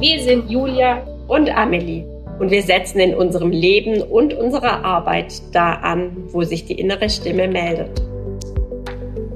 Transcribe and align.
Wir 0.00 0.22
sind 0.22 0.48
Julia 0.48 1.02
und 1.26 1.50
Amelie 1.50 2.04
und 2.38 2.52
wir 2.52 2.62
setzen 2.62 3.00
in 3.00 3.16
unserem 3.16 3.50
Leben 3.50 4.00
und 4.00 4.32
unserer 4.32 4.84
Arbeit 4.84 5.42
da 5.50 5.72
an, 5.72 6.16
wo 6.28 6.44
sich 6.44 6.64
die 6.64 6.78
innere 6.78 7.10
Stimme 7.10 7.48
meldet. 7.48 8.00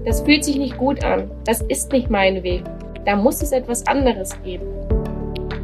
Das 0.04 0.20
fühlt 0.20 0.44
sich 0.44 0.58
nicht 0.58 0.78
gut 0.78 1.02
an. 1.02 1.28
Das 1.46 1.62
ist 1.62 1.90
nicht 1.90 2.10
mein 2.10 2.44
Weg. 2.44 2.62
Da 3.04 3.16
muss 3.16 3.42
es 3.42 3.50
etwas 3.50 3.84
anderes 3.88 4.40
geben. 4.44 4.66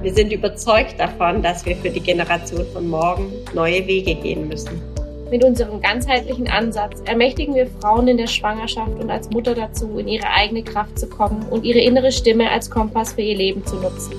Wir 0.02 0.12
sind 0.12 0.32
überzeugt 0.32 0.98
davon, 0.98 1.42
dass 1.42 1.64
wir 1.64 1.76
für 1.76 1.90
die 1.90 2.00
Generation 2.00 2.66
von 2.72 2.88
morgen 2.88 3.32
neue 3.54 3.86
Wege 3.86 4.16
gehen 4.16 4.48
müssen. 4.48 4.82
Mit 5.30 5.44
unserem 5.44 5.80
ganzheitlichen 5.80 6.48
Ansatz 6.48 7.02
ermächtigen 7.04 7.54
wir 7.54 7.68
Frauen 7.80 8.08
in 8.08 8.16
der 8.16 8.26
Schwangerschaft 8.26 8.98
und 8.98 9.08
als 9.12 9.30
Mutter 9.30 9.54
dazu, 9.54 9.96
in 9.98 10.08
ihre 10.08 10.28
eigene 10.28 10.64
Kraft 10.64 10.98
zu 10.98 11.08
kommen 11.08 11.46
und 11.50 11.64
ihre 11.64 11.78
innere 11.78 12.10
Stimme 12.10 12.50
als 12.50 12.68
Kompass 12.68 13.12
für 13.12 13.22
ihr 13.22 13.36
Leben 13.36 13.64
zu 13.64 13.76
nutzen. 13.76 14.14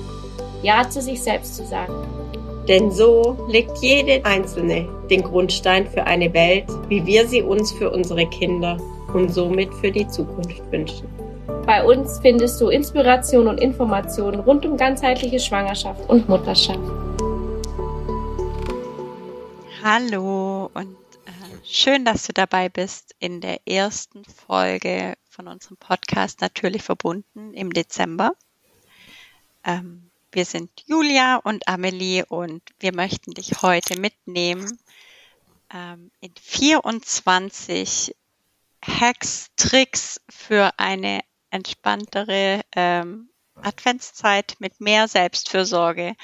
Ja 0.62 0.88
zu 0.88 1.00
sich 1.00 1.22
selbst 1.22 1.56
zu 1.56 1.64
sagen. 1.64 1.94
Denn 2.68 2.90
so 2.90 3.46
legt 3.48 3.78
jede 3.78 4.24
Einzelne 4.26 4.86
den 5.08 5.22
Grundstein 5.22 5.88
für 5.88 6.04
eine 6.04 6.32
Welt, 6.34 6.66
wie 6.88 7.04
wir 7.06 7.26
sie 7.26 7.42
uns 7.42 7.72
für 7.72 7.90
unsere 7.90 8.28
Kinder 8.28 8.76
und 9.14 9.32
somit 9.32 9.72
für 9.74 9.90
die 9.90 10.06
Zukunft 10.06 10.62
wünschen. 10.70 11.08
Bei 11.64 11.82
uns 11.82 12.18
findest 12.20 12.60
du 12.60 12.68
Inspiration 12.68 13.48
und 13.48 13.58
Informationen 13.58 14.40
rund 14.40 14.66
um 14.66 14.76
ganzheitliche 14.76 15.40
Schwangerschaft 15.40 16.08
und 16.10 16.28
Mutterschaft. 16.28 16.78
Hallo 19.82 20.70
und 20.74 20.96
äh, 21.24 21.64
schön, 21.64 22.04
dass 22.04 22.26
du 22.26 22.34
dabei 22.34 22.68
bist 22.68 23.14
in 23.18 23.40
der 23.40 23.66
ersten 23.66 24.24
Folge 24.24 25.14
von 25.28 25.48
unserem 25.48 25.78
Podcast 25.78 26.42
Natürlich 26.42 26.82
verbunden 26.82 27.54
im 27.54 27.72
Dezember. 27.72 28.32
Ähm, 29.64 30.09
wir 30.32 30.44
sind 30.44 30.70
Julia 30.86 31.36
und 31.36 31.66
Amelie 31.68 32.24
und 32.26 32.62
wir 32.78 32.94
möchten 32.94 33.32
dich 33.32 33.62
heute 33.62 33.98
mitnehmen 33.98 34.78
ähm, 35.72 36.10
in 36.20 36.32
24 36.40 38.14
Hacks, 38.84 39.48
Tricks 39.56 40.20
für 40.28 40.78
eine 40.78 41.20
entspanntere 41.50 42.62
ähm, 42.74 43.30
Adventszeit 43.56 44.54
mit 44.58 44.80
mehr 44.80 45.08
Selbstfürsorge. 45.08 46.14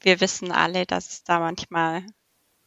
Wir 0.00 0.20
wissen 0.20 0.52
alle, 0.52 0.86
dass 0.86 1.10
es 1.10 1.24
da 1.24 1.40
manchmal 1.40 2.06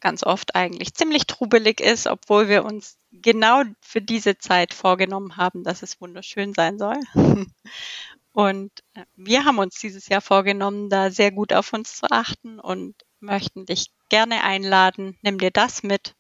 ganz 0.02 0.24
oft 0.24 0.56
eigentlich 0.56 0.94
ziemlich 0.94 1.28
trubelig 1.28 1.80
ist, 1.80 2.08
obwohl 2.08 2.50
wir 2.50 2.66
uns 2.66 2.98
genau 3.12 3.64
für 3.80 4.02
diese 4.02 4.38
Zeit 4.38 4.74
vorgenommen 4.74 5.38
haben, 5.38 5.64
dass 5.64 5.84
es 5.84 6.02
wunderschön 6.02 6.54
sein 6.54 6.78
soll. 6.78 7.00
Und 8.34 8.72
äh, 8.94 9.04
wir 9.16 9.46
haben 9.46 9.60
uns 9.60 9.76
dieses 9.80 10.08
Jahr 10.08 10.22
vorgenommen, 10.22 10.90
da 10.90 11.12
sehr 11.12 11.32
gut 11.32 11.54
auf 11.54 11.74
uns 11.74 11.96
zu 11.98 12.08
achten 12.10 12.60
und 12.60 12.96
möchten 13.20 13.66
dich 13.66 13.92
gerne 14.10 14.44
einladen. 14.44 15.18
Nimm 15.22 15.38
dir 15.38 15.52
das 15.52 15.84
mit, 15.84 16.16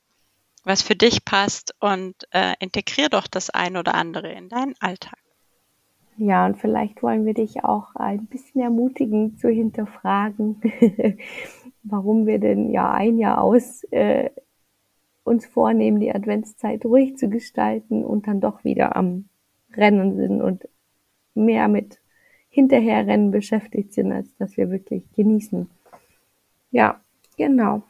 was 0.63 0.81
für 0.81 0.95
dich 0.95 1.25
passt 1.25 1.73
und 1.79 2.15
äh, 2.31 2.53
integrier 2.59 3.09
doch 3.09 3.27
das 3.27 3.49
ein 3.49 3.77
oder 3.77 3.95
andere 3.95 4.31
in 4.31 4.49
deinen 4.49 4.75
Alltag. 4.79 5.17
Ja, 6.17 6.45
und 6.45 6.57
vielleicht 6.57 7.01
wollen 7.01 7.25
wir 7.25 7.33
dich 7.33 7.63
auch 7.63 7.95
ein 7.95 8.27
bisschen 8.27 8.61
ermutigen 8.61 9.37
zu 9.37 9.49
hinterfragen, 9.49 10.61
warum 11.83 12.27
wir 12.27 12.37
denn 12.37 12.69
ja 12.69 12.91
ein 12.91 13.17
Jahr 13.17 13.41
aus 13.41 13.83
äh, 13.85 14.29
uns 15.23 15.45
vornehmen, 15.45 15.99
die 15.99 16.13
Adventszeit 16.13 16.85
ruhig 16.85 17.17
zu 17.17 17.29
gestalten 17.29 18.03
und 18.03 18.27
dann 18.27 18.41
doch 18.41 18.63
wieder 18.63 18.95
am 18.95 19.29
Rennen 19.73 20.17
sind 20.17 20.41
und 20.41 20.67
mehr 21.33 21.67
mit 21.67 22.00
Hinterherrennen 22.51 23.31
beschäftigt 23.31 23.93
sind, 23.93 24.11
als 24.11 24.27
dass 24.37 24.57
wir 24.57 24.69
wirklich 24.69 25.03
genießen. 25.15 25.69
Ja, 26.69 26.99
genau. 27.37 27.81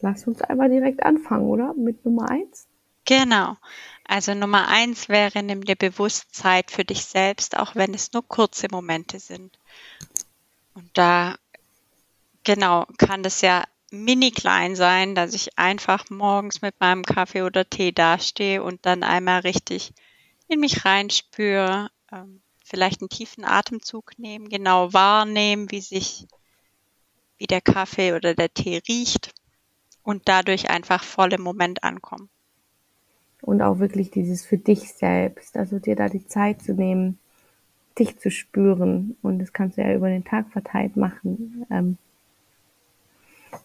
Lass 0.00 0.26
uns 0.26 0.42
einfach 0.42 0.68
direkt 0.68 1.02
anfangen, 1.04 1.46
oder? 1.46 1.72
Mit 1.74 2.04
Nummer 2.04 2.28
eins. 2.28 2.66
Genau. 3.06 3.56
Also 4.06 4.34
Nummer 4.34 4.68
eins 4.68 5.08
wäre, 5.08 5.42
nimm 5.42 5.64
dir 5.64 5.76
bewusst 5.76 6.34
Zeit 6.34 6.70
für 6.70 6.84
dich 6.84 7.04
selbst, 7.04 7.56
auch 7.56 7.74
wenn 7.76 7.94
es 7.94 8.12
nur 8.12 8.26
kurze 8.26 8.66
Momente 8.70 9.20
sind. 9.20 9.58
Und 10.74 10.90
da, 10.94 11.36
genau, 12.42 12.86
kann 12.98 13.22
das 13.22 13.40
ja 13.40 13.64
mini 13.92 14.32
klein 14.32 14.74
sein, 14.74 15.14
dass 15.14 15.34
ich 15.34 15.56
einfach 15.56 16.10
morgens 16.10 16.62
mit 16.62 16.80
meinem 16.80 17.04
Kaffee 17.04 17.42
oder 17.42 17.68
Tee 17.68 17.92
dastehe 17.92 18.62
und 18.62 18.84
dann 18.84 19.04
einmal 19.04 19.40
richtig 19.40 19.92
in 20.48 20.60
mich 20.60 20.84
reinspüre, 20.84 21.90
ähm, 22.12 22.42
vielleicht 22.74 23.02
einen 23.02 23.08
tiefen 23.08 23.44
Atemzug 23.44 24.18
nehmen, 24.18 24.48
genau 24.48 24.92
wahrnehmen, 24.92 25.70
wie 25.70 25.80
sich, 25.80 26.26
wie 27.38 27.46
der 27.46 27.60
Kaffee 27.60 28.14
oder 28.14 28.34
der 28.34 28.52
Tee 28.52 28.82
riecht 28.88 29.32
und 30.02 30.22
dadurch 30.24 30.70
einfach 30.70 31.04
voll 31.04 31.32
im 31.34 31.42
Moment 31.42 31.84
ankommen. 31.84 32.28
Und 33.42 33.62
auch 33.62 33.78
wirklich 33.78 34.10
dieses 34.10 34.44
für 34.44 34.58
dich 34.58 34.92
selbst, 34.92 35.56
also 35.56 35.78
dir 35.78 35.94
da 35.94 36.08
die 36.08 36.26
Zeit 36.26 36.62
zu 36.62 36.72
nehmen, 36.72 37.20
dich 37.96 38.18
zu 38.18 38.32
spüren. 38.32 39.16
Und 39.22 39.38
das 39.38 39.52
kannst 39.52 39.78
du 39.78 39.82
ja 39.82 39.94
über 39.94 40.08
den 40.08 40.24
Tag 40.24 40.50
verteilt 40.50 40.96
machen, 40.96 41.64
ähm, 41.70 41.96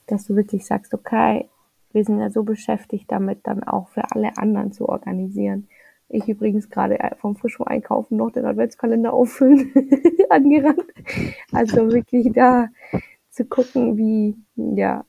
dass 0.06 0.28
du 0.28 0.36
wirklich 0.36 0.68
sagst, 0.68 0.94
okay, 0.94 1.50
wir 1.94 2.06
sind 2.06 2.20
ja 2.20 2.30
so 2.30 2.44
beschäftigt 2.44 3.06
damit, 3.08 3.40
dann 3.48 3.64
auch 3.64 3.90
für 3.90 4.12
alle 4.12 4.38
anderen 4.38 4.72
zu 4.72 4.88
organisieren. 4.88 5.68
Ich 6.10 6.28
übrigens 6.28 6.70
gerade 6.70 6.98
vom 7.20 7.36
frischen 7.36 7.68
Einkaufen 7.68 8.18
noch 8.18 8.32
den 8.32 8.46
Adventskalender 8.46 9.14
auffüllen 9.14 9.72
angerannt. 10.30 10.84
Also 11.52 11.92
wirklich 11.92 12.34
da 12.34 12.70
zu 13.30 13.46
gucken, 13.46 13.96
wie, 13.98 14.36
ja, 14.56 15.06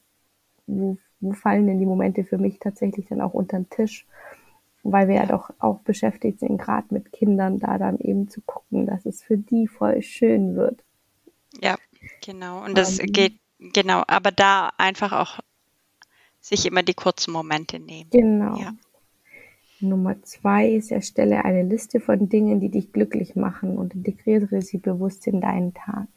wo, 0.66 0.98
wo 1.20 1.32
fallen 1.32 1.66
denn 1.66 1.78
die 1.78 1.86
Momente 1.86 2.24
für 2.24 2.38
mich 2.38 2.58
tatsächlich 2.58 3.06
dann 3.08 3.22
auch 3.22 3.32
unter 3.32 3.58
den 3.58 3.70
Tisch? 3.70 4.06
Weil 4.82 5.08
wir 5.08 5.16
ja 5.16 5.26
doch 5.26 5.50
auch 5.58 5.80
beschäftigt 5.80 6.40
sind, 6.40 6.58
gerade 6.58 6.86
mit 6.90 7.12
Kindern, 7.12 7.58
da 7.58 7.78
dann 7.78 7.98
eben 7.98 8.28
zu 8.28 8.40
gucken, 8.42 8.86
dass 8.86 9.04
es 9.04 9.22
für 9.22 9.36
die 9.36 9.68
voll 9.68 10.02
schön 10.02 10.54
wird. 10.54 10.82
Ja, 11.62 11.76
genau. 12.24 12.64
Und 12.64 12.76
das 12.76 12.98
um, 12.98 13.06
ähm. 13.06 13.12
geht, 13.12 13.34
genau, 13.58 14.02
aber 14.06 14.30
da 14.30 14.70
einfach 14.78 15.12
auch 15.12 15.40
sich 16.40 16.66
immer 16.66 16.82
die 16.82 16.94
kurzen 16.94 17.32
Momente 17.32 17.78
nehmen. 17.78 18.10
Genau. 18.10 18.56
Ja. 18.56 18.72
Nummer 19.80 20.22
zwei 20.22 20.70
ist, 20.70 20.90
erstelle 20.90 21.44
eine 21.44 21.62
Liste 21.62 22.00
von 22.00 22.28
Dingen, 22.28 22.60
die 22.60 22.68
dich 22.68 22.92
glücklich 22.92 23.36
machen 23.36 23.78
und 23.78 23.94
integriere 23.94 24.62
sie 24.62 24.78
bewusst 24.78 25.26
in 25.26 25.40
deinen 25.40 25.74
Tag. 25.74 26.08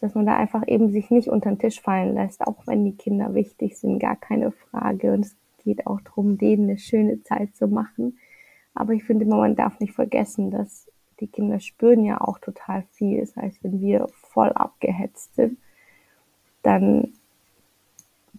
Dass 0.00 0.14
man 0.14 0.26
da 0.26 0.36
einfach 0.36 0.66
eben 0.66 0.90
sich 0.90 1.10
nicht 1.10 1.28
unter 1.28 1.50
den 1.50 1.58
Tisch 1.58 1.80
fallen 1.80 2.14
lässt, 2.14 2.46
auch 2.46 2.66
wenn 2.66 2.84
die 2.84 2.96
Kinder 2.96 3.34
wichtig 3.34 3.76
sind, 3.76 3.98
gar 3.98 4.16
keine 4.16 4.52
Frage. 4.52 5.12
Und 5.12 5.26
es 5.26 5.36
geht 5.64 5.86
auch 5.86 6.00
darum, 6.00 6.38
denen 6.38 6.64
eine 6.68 6.78
schöne 6.78 7.22
Zeit 7.22 7.56
zu 7.56 7.66
machen. 7.66 8.18
Aber 8.74 8.92
ich 8.92 9.04
finde 9.04 9.24
immer, 9.24 9.38
man 9.38 9.56
darf 9.56 9.80
nicht 9.80 9.92
vergessen, 9.92 10.50
dass 10.50 10.86
die 11.20 11.26
Kinder 11.26 11.58
spüren 11.58 12.04
ja 12.04 12.20
auch 12.20 12.38
total 12.38 12.84
viel. 12.92 13.20
Das 13.20 13.36
heißt, 13.36 13.64
wenn 13.64 13.80
wir 13.80 14.06
voll 14.12 14.50
abgehetzt 14.50 15.34
sind, 15.34 15.58
dann 16.62 17.12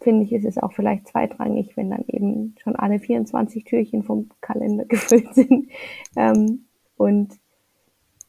finde 0.02 0.24
ich, 0.24 0.34
ist 0.34 0.46
es 0.46 0.58
auch 0.58 0.74
vielleicht 0.74 1.08
zweitrangig, 1.08 1.76
wenn 1.76 1.90
dann 1.90 2.06
eben 2.08 2.56
schon 2.62 2.76
alle 2.76 3.00
24 3.00 3.64
Türchen 3.64 4.04
vom 4.04 4.30
Kalender 4.42 4.86
gefüllt 4.90 5.34
sind 5.34 5.70
ähm, 6.16 6.66
und 6.98 7.34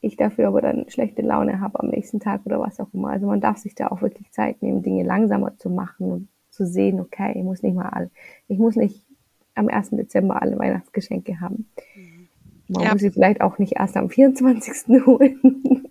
ich 0.03 0.17
dafür 0.17 0.49
aber 0.49 0.63
dann 0.63 0.89
schlechte 0.89 1.23
Laune 1.23 1.61
habe 1.61 1.81
am 1.81 1.89
nächsten 1.89 2.21
Tag 2.21 2.47
oder 2.47 2.59
was 2.59 2.81
auch 2.81 2.89
immer. 2.95 3.11
Also 3.11 3.27
man 3.27 3.41
darf 3.41 3.59
sich 3.59 3.75
da 3.75 3.89
auch 3.89 4.01
wirklich 4.01 4.31
Zeit 4.33 4.63
nehmen, 4.63 4.83
Dinge 4.83 5.05
langsamer 5.05 5.57
zu 5.59 5.69
machen 5.69 6.11
und 6.11 6.29
zu 6.51 6.67
sehen, 6.67 7.01
okay, 7.01 7.33
ich 7.37 7.45
muss 7.45 7.63
nicht 7.63 7.75
mal 7.75 7.91
alle, 7.91 8.11
ich 8.49 8.59
muss 8.59 8.77
nicht 8.77 9.07
am 9.55 9.69
1. 9.69 9.91
Dezember 9.91 10.41
alle 10.41 10.59
Weihnachtsgeschenke 10.59 11.41
haben. 11.41 11.69
Mhm. 11.95 12.29
Man 12.69 12.85
ja. 12.85 12.93
muss 12.93 13.01
sie 13.03 13.11
vielleicht 13.11 13.41
auch 13.41 13.59
nicht 13.59 13.75
erst 13.77 13.97
am 13.97 14.09
24. 14.09 14.89
holen. 15.07 15.89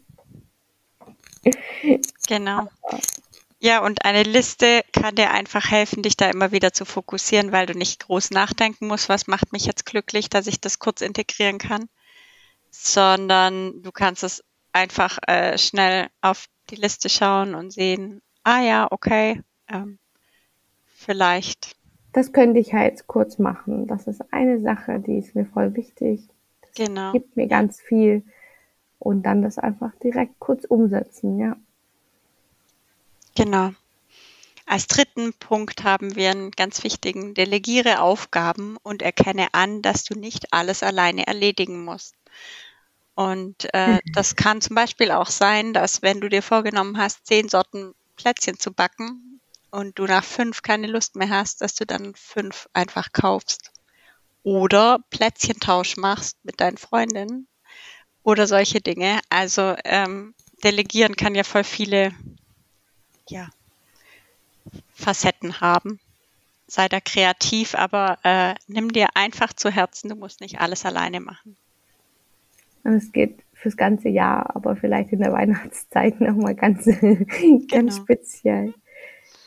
Genau. 2.27 2.68
Ja, 3.61 3.83
und 3.83 4.06
eine 4.06 4.23
Liste 4.23 4.83
kann 4.94 5.15
dir 5.15 5.31
einfach 5.31 5.69
helfen, 5.69 6.01
dich 6.01 6.15
da 6.15 6.29
immer 6.29 6.53
wieder 6.53 6.71
zu 6.71 6.85
fokussieren, 6.85 7.51
weil 7.51 7.65
du 7.65 7.77
nicht 7.77 8.06
groß 8.06 8.31
nachdenken 8.31 8.88
musst, 8.88 9.09
was 9.09 9.27
macht 9.27 9.51
mich 9.51 9.65
jetzt 9.65 9.85
glücklich, 9.85 10.29
dass 10.29 10.47
ich 10.47 10.61
das 10.61 10.79
kurz 10.79 11.01
integrieren 11.01 11.57
kann, 11.57 11.89
sondern 12.71 13.81
du 13.81 13.91
kannst 13.91 14.23
es 14.23 14.44
einfach 14.71 15.17
äh, 15.27 15.57
schnell 15.57 16.07
auf 16.21 16.45
die 16.69 16.75
Liste 16.75 17.09
schauen 17.09 17.53
und 17.53 17.73
sehen, 17.73 18.21
ah 18.44 18.61
ja, 18.61 18.88
okay, 18.91 19.41
ähm, 19.67 20.00
vielleicht. 20.85 21.75
Das 22.13 22.31
könnte 22.31 22.59
ich 22.59 22.73
halt 22.73 23.07
kurz 23.07 23.39
machen. 23.39 23.88
Das 23.88 24.07
ist 24.07 24.21
eine 24.31 24.62
Sache, 24.62 25.00
die 25.00 25.17
ist 25.17 25.35
mir 25.35 25.45
voll 25.45 25.75
wichtig. 25.75 26.21
Das 26.62 26.73
genau. 26.73 27.12
gibt 27.12 27.35
mir 27.35 27.47
ganz 27.47 27.81
viel. 27.81 28.23
Und 29.00 29.23
dann 29.23 29.41
das 29.41 29.57
einfach 29.57 29.95
direkt 29.97 30.39
kurz 30.39 30.65
umsetzen, 30.65 31.39
ja. 31.39 31.55
Genau. 33.39 33.71
Als 34.65 34.88
dritten 34.88 35.31
Punkt 35.31 35.86
haben 35.86 36.18
wir 36.18 36.30
einen 36.30 36.51
ganz 36.51 36.83
wichtigen, 36.83 37.33
delegiere 37.33 38.01
Aufgaben 38.01 38.75
und 38.83 39.01
erkenne 39.01 39.47
an, 39.53 39.81
dass 39.81 40.03
du 40.03 40.13
nicht 40.13 40.51
alles 40.51 40.83
alleine 40.83 41.25
erledigen 41.25 41.86
musst. 41.86 42.15
Und 43.15 43.74
äh, 43.74 44.00
das 44.13 44.36
kann 44.36 44.59
zum 44.59 44.75
Beispiel 44.75 45.12
auch 45.12 45.30
sein, 45.30 45.71
dass 45.71 46.01
wenn 46.01 46.19
du 46.19 46.27
dir 46.27 46.44
vorgenommen 46.44 46.97
hast, 46.97 47.25
zehn 47.27 47.47
Sorten 47.47 47.95
Plätzchen 48.18 48.59
zu 48.59 48.74
backen 48.74 49.39
und 49.71 49.97
du 49.97 50.03
nach 50.03 50.25
fünf 50.25 50.62
keine 50.62 50.88
Lust 50.88 51.15
mehr 51.15 51.30
hast, 51.30 51.62
dass 51.62 51.75
du 51.75 51.86
dann 51.86 52.15
fünf 52.15 52.68
einfach 52.74 53.13
kaufst. 53.13 53.71
Oder 54.44 55.00
Plätzchentausch 55.12 55.95
machst 55.95 56.38
mit 56.44 56.59
deinen 56.59 56.77
Freundinnen 56.77 57.47
oder 58.21 58.47
solche 58.47 58.81
Dinge. 58.81 59.21
Also 59.30 59.77
ähm, 59.86 60.36
delegieren 60.62 61.15
kann 61.15 61.36
ja 61.36 61.45
voll 61.45 61.63
viele 61.63 62.13
ja, 63.29 63.49
Facetten 64.93 65.61
haben. 65.61 65.99
Sei 66.67 66.87
da 66.87 66.99
kreativ, 66.99 67.73
aber 67.73 68.19
äh, 68.23 68.53
nimm 68.67 68.91
dir 68.91 69.07
einfach 69.15 69.53
zu 69.53 69.71
Herzen, 69.71 70.09
du 70.09 70.15
musst 70.15 70.41
nicht 70.41 70.59
alles 70.59 70.85
alleine 70.85 71.19
machen. 71.19 71.57
Und 72.83 72.93
es 72.93 73.11
geht 73.11 73.39
fürs 73.53 73.75
ganze 73.75 74.09
Jahr, 74.09 74.55
aber 74.55 74.75
vielleicht 74.75 75.11
in 75.11 75.19
der 75.19 75.33
Weihnachtszeit 75.33 76.21
nochmal 76.21 76.55
ganz, 76.55 76.85
ganz 76.85 77.67
genau. 77.67 77.91
speziell. 77.91 78.73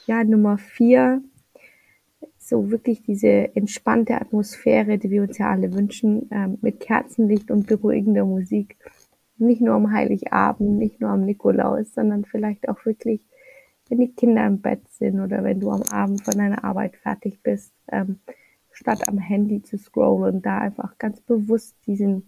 Ja, 0.07 0.25
Nummer 0.25 0.59
vier, 0.59 1.23
so 2.39 2.71
wirklich 2.71 3.03
diese 3.03 3.55
entspannte 3.55 4.21
Atmosphäre, 4.21 4.99
die 4.99 5.11
wir 5.11 5.23
uns 5.23 5.39
ja 5.39 5.51
alle 5.51 5.73
wünschen, 5.73 6.29
ähm, 6.31 6.59
mit 6.61 6.81
Kerzenlicht 6.81 7.51
und 7.51 7.67
beruhigender 7.67 8.25
Musik. 8.25 8.77
Nicht 9.39 9.61
nur 9.61 9.75
am 9.75 9.93
Heiligabend, 9.93 10.79
nicht 10.79 11.01
nur 11.01 11.11
am 11.11 11.25
Nikolaus, 11.25 11.95
sondern 11.95 12.25
vielleicht 12.25 12.69
auch 12.69 12.85
wirklich, 12.85 13.21
wenn 13.93 14.01
die 14.01 14.13
Kinder 14.15 14.47
im 14.47 14.63
Bett 14.63 14.81
sind 14.89 15.21
oder 15.21 15.45
wenn 15.45 15.61
du 15.61 15.71
am 15.71 15.83
Abend 15.83 16.25
von 16.25 16.33
deiner 16.33 16.65
Arbeit 16.65 16.97
fertig 16.97 17.43
bist, 17.43 17.75
ähm, 17.89 18.21
statt 18.71 19.07
am 19.07 19.19
Handy 19.19 19.63
zu 19.63 19.77
scrollen, 19.77 20.41
da 20.41 20.59
einfach 20.59 20.97
ganz 20.97 21.21
bewusst 21.21 21.77
diesen 21.87 22.27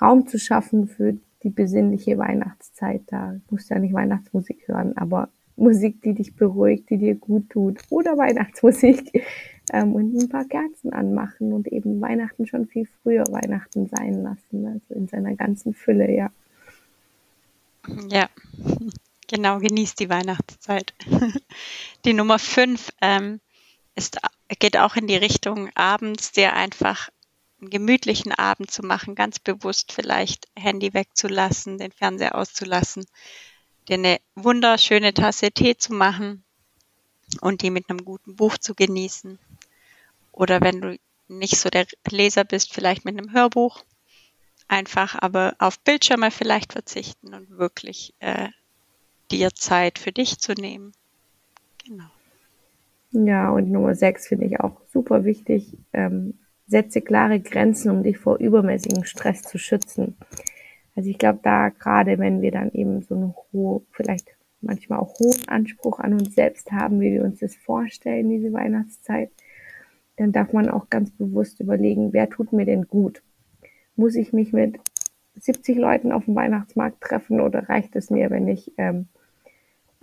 Raum 0.00 0.28
zu 0.28 0.38
schaffen 0.38 0.86
für 0.86 1.16
die 1.42 1.50
besinnliche 1.50 2.16
Weihnachtszeit. 2.16 3.02
Da 3.08 3.40
musst 3.50 3.70
du 3.70 3.74
ja 3.74 3.80
nicht 3.80 3.92
Weihnachtsmusik 3.92 4.68
hören, 4.68 4.96
aber 4.96 5.30
Musik, 5.56 6.00
die 6.02 6.14
dich 6.14 6.36
beruhigt, 6.36 6.90
die 6.90 6.98
dir 6.98 7.16
gut 7.16 7.50
tut 7.50 7.80
oder 7.90 8.16
Weihnachtsmusik 8.16 9.24
ähm, 9.72 9.94
und 9.94 10.14
ein 10.14 10.28
paar 10.28 10.44
Kerzen 10.44 10.92
anmachen 10.92 11.52
und 11.52 11.66
eben 11.66 12.00
Weihnachten 12.00 12.46
schon 12.46 12.66
viel 12.66 12.86
früher 13.02 13.24
Weihnachten 13.30 13.88
sein 13.88 14.22
lassen, 14.22 14.66
also 14.66 14.94
in 14.94 15.08
seiner 15.08 15.34
ganzen 15.34 15.74
Fülle, 15.74 16.14
ja. 16.14 16.30
Ja, 18.08 18.28
genau, 19.28 19.58
genießt 19.58 19.98
die 20.00 20.08
Weihnachtszeit. 20.08 20.94
Die 22.04 22.12
Nummer 22.12 22.38
fünf 22.38 22.90
ähm, 23.00 23.40
ist, 23.94 24.18
geht 24.58 24.76
auch 24.76 24.96
in 24.96 25.06
die 25.06 25.16
Richtung 25.16 25.70
abends, 25.74 26.32
der 26.32 26.54
einfach 26.54 27.08
einen 27.60 27.70
gemütlichen 27.70 28.32
Abend 28.32 28.70
zu 28.70 28.82
machen, 28.82 29.14
ganz 29.14 29.38
bewusst 29.38 29.92
vielleicht 29.92 30.48
Handy 30.54 30.92
wegzulassen, 30.92 31.78
den 31.78 31.92
Fernseher 31.92 32.34
auszulassen, 32.34 33.06
dir 33.88 33.94
eine 33.94 34.20
wunderschöne 34.34 35.14
Tasse 35.14 35.50
Tee 35.50 35.76
zu 35.76 35.94
machen 35.94 36.44
und 37.40 37.62
die 37.62 37.70
mit 37.70 37.88
einem 37.88 38.04
guten 38.04 38.36
Buch 38.36 38.58
zu 38.58 38.74
genießen. 38.74 39.38
Oder 40.32 40.60
wenn 40.60 40.80
du 40.80 40.98
nicht 41.28 41.56
so 41.58 41.70
der 41.70 41.86
Leser 42.08 42.44
bist, 42.44 42.72
vielleicht 42.72 43.04
mit 43.04 43.16
einem 43.16 43.32
Hörbuch. 43.32 43.84
Einfach 44.68 45.16
aber 45.20 45.54
auf 45.58 45.78
Bildschirme 45.80 46.30
vielleicht 46.30 46.72
verzichten 46.72 47.34
und 47.34 47.50
wirklich 47.50 48.14
äh, 48.20 48.48
dir 49.34 49.50
Zeit 49.54 49.98
für 49.98 50.12
dich 50.12 50.38
zu 50.38 50.52
nehmen. 50.52 50.92
Genau. 51.84 52.04
Ja, 53.12 53.50
und 53.50 53.70
Nummer 53.70 53.94
sechs 53.94 54.28
finde 54.28 54.46
ich 54.46 54.60
auch 54.60 54.80
super 54.92 55.24
wichtig. 55.24 55.76
Ähm, 55.92 56.34
setze 56.66 57.00
klare 57.00 57.40
Grenzen, 57.40 57.90
um 57.90 58.02
dich 58.02 58.18
vor 58.18 58.38
übermäßigem 58.38 59.04
Stress 59.04 59.42
zu 59.42 59.58
schützen. 59.58 60.16
Also 60.96 61.10
ich 61.10 61.18
glaube, 61.18 61.40
da 61.42 61.68
gerade 61.68 62.18
wenn 62.18 62.42
wir 62.42 62.50
dann 62.50 62.70
eben 62.72 63.02
so 63.02 63.14
eine 63.14 63.34
hohe, 63.52 63.82
vielleicht 63.92 64.28
manchmal 64.60 65.00
auch 65.00 65.18
hohen 65.18 65.48
Anspruch 65.48 65.98
an 65.98 66.14
uns 66.14 66.34
selbst 66.34 66.72
haben, 66.72 67.00
wie 67.00 67.12
wir 67.12 67.24
uns 67.24 67.40
das 67.40 67.54
vorstellen, 67.54 68.30
diese 68.30 68.52
Weihnachtszeit, 68.52 69.30
dann 70.16 70.32
darf 70.32 70.52
man 70.52 70.70
auch 70.70 70.88
ganz 70.90 71.10
bewusst 71.10 71.60
überlegen, 71.60 72.12
wer 72.12 72.30
tut 72.30 72.52
mir 72.52 72.64
denn 72.64 72.86
gut? 72.86 73.22
Muss 73.96 74.14
ich 74.14 74.32
mich 74.32 74.52
mit 74.52 74.78
70 75.36 75.76
Leuten 75.76 76.12
auf 76.12 76.24
dem 76.24 76.34
Weihnachtsmarkt 76.34 77.00
treffen 77.00 77.40
oder 77.40 77.68
reicht 77.68 77.96
es 77.96 78.10
mir, 78.10 78.30
wenn 78.30 78.48
ich 78.48 78.72
ähm, 78.78 79.08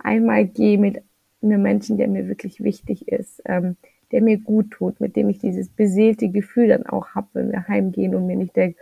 einmal 0.04 0.46
gehe 0.46 0.78
mit 0.78 1.02
einem 1.42 1.62
Menschen, 1.62 1.96
der 1.96 2.08
mir 2.08 2.28
wirklich 2.28 2.62
wichtig 2.62 3.08
ist? 3.08 3.42
Ähm, 3.46 3.76
der 4.12 4.22
mir 4.22 4.38
gut 4.38 4.70
tut, 4.70 5.00
mit 5.00 5.16
dem 5.16 5.30
ich 5.30 5.38
dieses 5.38 5.68
beseelte 5.68 6.28
Gefühl 6.28 6.68
dann 6.68 6.86
auch 6.86 7.08
habe, 7.08 7.28
wenn 7.32 7.50
wir 7.50 7.66
heimgehen 7.66 8.14
und 8.14 8.26
mir 8.26 8.36
nicht 8.36 8.54
denke, 8.54 8.78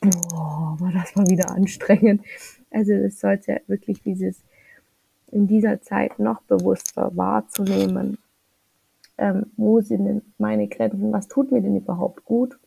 boah, 0.00 0.76
war 0.80 0.92
das 0.92 1.14
mal 1.14 1.28
wieder 1.28 1.50
anstrengend. 1.50 2.22
Also 2.70 2.92
es 2.92 3.20
sollte 3.20 3.60
wirklich 3.66 4.02
dieses 4.02 4.42
in 5.30 5.46
dieser 5.46 5.80
Zeit 5.80 6.18
noch 6.18 6.42
bewusster 6.42 7.10
wahrzunehmen, 7.14 8.18
ähm, 9.18 9.46
wo 9.56 9.80
sind 9.80 10.04
denn 10.04 10.22
meine 10.38 10.68
Grenzen, 10.68 11.12
was 11.12 11.28
tut 11.28 11.52
mir 11.52 11.62
denn 11.62 11.76
überhaupt 11.76 12.24
gut? 12.24 12.58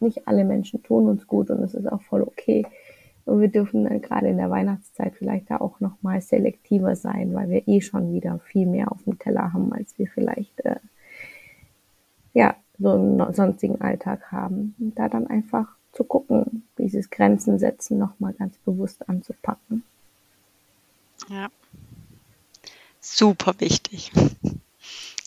Nicht 0.00 0.26
alle 0.26 0.44
Menschen 0.44 0.82
tun 0.82 1.08
uns 1.08 1.26
gut 1.26 1.50
und 1.50 1.62
es 1.62 1.74
ist 1.74 1.90
auch 1.90 2.02
voll 2.02 2.22
okay. 2.22 2.66
Und 3.24 3.40
wir 3.40 3.48
dürfen 3.48 3.84
dann 3.84 4.02
gerade 4.02 4.28
in 4.28 4.36
der 4.36 4.50
Weihnachtszeit 4.50 5.14
vielleicht 5.16 5.50
da 5.50 5.58
auch 5.58 5.80
nochmal 5.80 6.20
selektiver 6.20 6.94
sein, 6.94 7.34
weil 7.34 7.48
wir 7.48 7.66
eh 7.68 7.80
schon 7.80 8.12
wieder 8.12 8.38
viel 8.40 8.66
mehr 8.66 8.92
auf 8.92 9.02
dem 9.04 9.18
Teller 9.18 9.52
haben, 9.52 9.72
als 9.72 9.98
wir 9.98 10.08
vielleicht 10.08 10.60
äh, 10.60 10.76
ja, 12.34 12.54
so 12.78 12.90
einen 12.90 13.32
sonstigen 13.32 13.80
Alltag 13.80 14.30
haben. 14.30 14.74
Und 14.78 14.98
da 14.98 15.08
dann 15.08 15.26
einfach 15.26 15.68
zu 15.92 16.04
gucken, 16.04 16.64
dieses 16.76 17.08
Grenzen 17.08 17.58
setzen 17.58 17.98
nochmal 17.98 18.34
ganz 18.34 18.58
bewusst 18.58 19.08
anzupacken. 19.08 19.84
Ja. 21.28 21.48
Super 23.00 23.54
wichtig. 23.58 24.12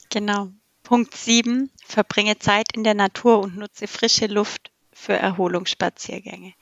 Genau. 0.09 0.47
Punkt 0.83 1.13
7. 1.13 1.69
Verbringe 1.85 2.39
Zeit 2.39 2.67
in 2.73 2.85
der 2.85 2.93
Natur 2.93 3.39
und 3.39 3.57
nutze 3.57 3.87
frische 3.87 4.27
Luft 4.27 4.71
für 4.93 5.13
Erholungsspaziergänge. 5.13 6.53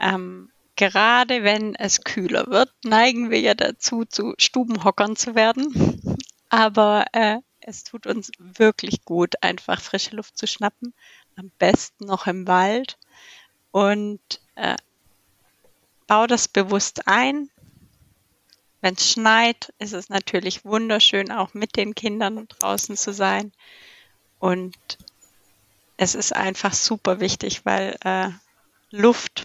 Ähm, 0.00 0.50
gerade 0.76 1.44
wenn 1.44 1.74
es 1.74 2.02
kühler 2.02 2.46
wird, 2.46 2.72
neigen 2.84 3.30
wir 3.30 3.40
ja 3.40 3.54
dazu, 3.54 4.04
zu 4.04 4.34
Stubenhockern 4.38 5.16
zu 5.16 5.34
werden. 5.34 6.18
Aber 6.48 7.04
äh, 7.12 7.38
es 7.60 7.84
tut 7.84 8.06
uns 8.06 8.32
wirklich 8.38 9.04
gut, 9.04 9.42
einfach 9.42 9.80
frische 9.80 10.16
Luft 10.16 10.36
zu 10.36 10.46
schnappen. 10.46 10.94
Am 11.36 11.50
besten 11.58 12.06
noch 12.06 12.26
im 12.26 12.48
Wald. 12.48 12.98
Und 13.70 14.20
äh, 14.56 14.76
bau 16.06 16.26
das 16.26 16.48
bewusst 16.48 17.06
ein. 17.06 17.50
Wenn 18.80 18.94
es 18.94 19.12
schneit, 19.12 19.72
ist 19.78 19.92
es 19.92 20.08
natürlich 20.08 20.64
wunderschön, 20.64 21.30
auch 21.30 21.52
mit 21.52 21.76
den 21.76 21.94
Kindern 21.94 22.48
draußen 22.48 22.96
zu 22.96 23.12
sein. 23.12 23.52
Und 24.38 24.76
es 25.98 26.14
ist 26.14 26.34
einfach 26.34 26.72
super 26.72 27.20
wichtig, 27.20 27.66
weil 27.66 27.96
äh, 28.02 28.30
Luft, 28.90 29.44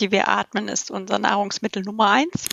die 0.00 0.10
wir 0.10 0.28
atmen, 0.28 0.68
ist 0.68 0.90
unser 0.90 1.18
Nahrungsmittel 1.18 1.82
Nummer 1.82 2.10
eins. 2.10 2.48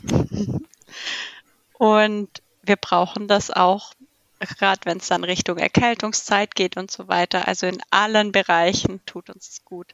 Und 1.74 2.30
wir 2.64 2.78
brauchen 2.78 3.28
das 3.28 3.52
auch 3.52 3.94
gerade 4.46 4.82
wenn 4.86 4.98
es 4.98 5.08
dann 5.08 5.24
Richtung 5.24 5.58
Erkältungszeit 5.58 6.56
geht 6.56 6.78
und 6.78 6.92
so 6.92 7.08
weiter. 7.08 7.48
Also 7.48 7.68
in 7.68 7.78
allen 7.90 8.32
Bereichen 8.32 9.02
tut 9.06 9.30
uns 9.30 9.62
gut. 9.66 9.94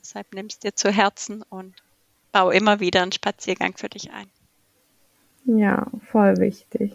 Deshalb 0.00 0.34
nimmst 0.34 0.64
dir 0.64 0.74
zu 0.74 0.90
Herzen 0.90 1.42
und 1.48 1.74
bau 2.32 2.50
immer 2.50 2.80
wieder 2.80 3.02
einen 3.02 3.12
Spaziergang 3.12 3.76
für 3.76 3.88
dich 3.88 4.10
ein. 4.12 4.26
Ja, 5.44 5.86
voll 6.10 6.36
wichtig. 6.38 6.92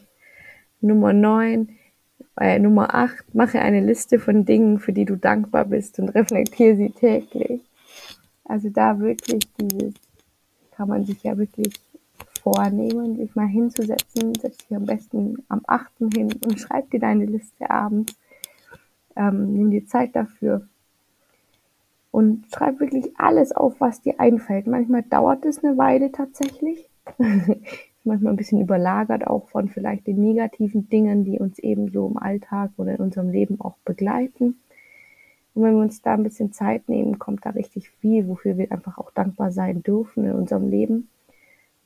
Nummer 0.81 1.13
neun, 1.13 1.77
äh, 2.39 2.59
Nummer 2.59 2.93
acht, 2.93 3.33
mache 3.33 3.59
eine 3.59 3.81
Liste 3.81 4.19
von 4.19 4.45
Dingen, 4.45 4.79
für 4.79 4.93
die 4.93 5.05
du 5.05 5.15
dankbar 5.15 5.65
bist 5.65 5.99
und 5.99 6.09
reflektiere 6.09 6.75
sie 6.75 6.89
täglich. 6.89 7.61
Also 8.45 8.69
da 8.69 8.99
wirklich 8.99 9.47
dieses, 9.59 9.93
kann 10.71 10.89
man 10.89 11.05
sich 11.05 11.23
ja 11.23 11.37
wirklich 11.37 11.73
vornehmen, 12.41 13.15
sich 13.15 13.35
mal 13.35 13.47
hinzusetzen, 13.47 14.35
setz 14.35 14.57
dich 14.57 14.75
am 14.75 14.85
besten 14.85 15.43
am 15.47 15.61
8. 15.65 15.91
hin 16.13 16.33
und 16.45 16.59
schreib 16.59 16.89
dir 16.91 16.99
deine 16.99 17.25
Liste 17.25 17.69
abends. 17.69 18.15
Ähm, 19.15 19.53
nimm 19.53 19.71
dir 19.71 19.85
Zeit 19.85 20.15
dafür. 20.15 20.67
Und 22.11 22.45
schreib 22.53 22.79
wirklich 22.79 23.17
alles 23.17 23.53
auf, 23.53 23.79
was 23.79 24.01
dir 24.01 24.19
einfällt. 24.19 24.67
Manchmal 24.67 25.03
dauert 25.03 25.45
es 25.45 25.63
eine 25.63 25.77
Weile 25.77 26.11
tatsächlich. 26.11 26.89
manchmal 28.03 28.33
ein 28.33 28.37
bisschen 28.37 28.61
überlagert 28.61 29.27
auch 29.27 29.47
von 29.49 29.69
vielleicht 29.69 30.07
den 30.07 30.21
negativen 30.21 30.89
Dingen, 30.89 31.23
die 31.23 31.39
uns 31.39 31.59
eben 31.59 31.89
so 31.91 32.07
im 32.07 32.17
Alltag 32.17 32.71
oder 32.77 32.95
in 32.95 33.01
unserem 33.01 33.29
Leben 33.29 33.59
auch 33.61 33.77
begleiten. 33.85 34.59
Und 35.53 35.63
wenn 35.63 35.75
wir 35.75 35.81
uns 35.81 36.01
da 36.01 36.13
ein 36.13 36.23
bisschen 36.23 36.51
Zeit 36.51 36.89
nehmen, 36.89 37.19
kommt 37.19 37.45
da 37.45 37.51
richtig 37.51 37.89
viel, 37.89 38.27
wofür 38.27 38.57
wir 38.57 38.71
einfach 38.71 38.97
auch 38.97 39.11
dankbar 39.11 39.51
sein 39.51 39.83
dürfen 39.83 40.25
in 40.25 40.33
unserem 40.33 40.69
Leben. 40.69 41.09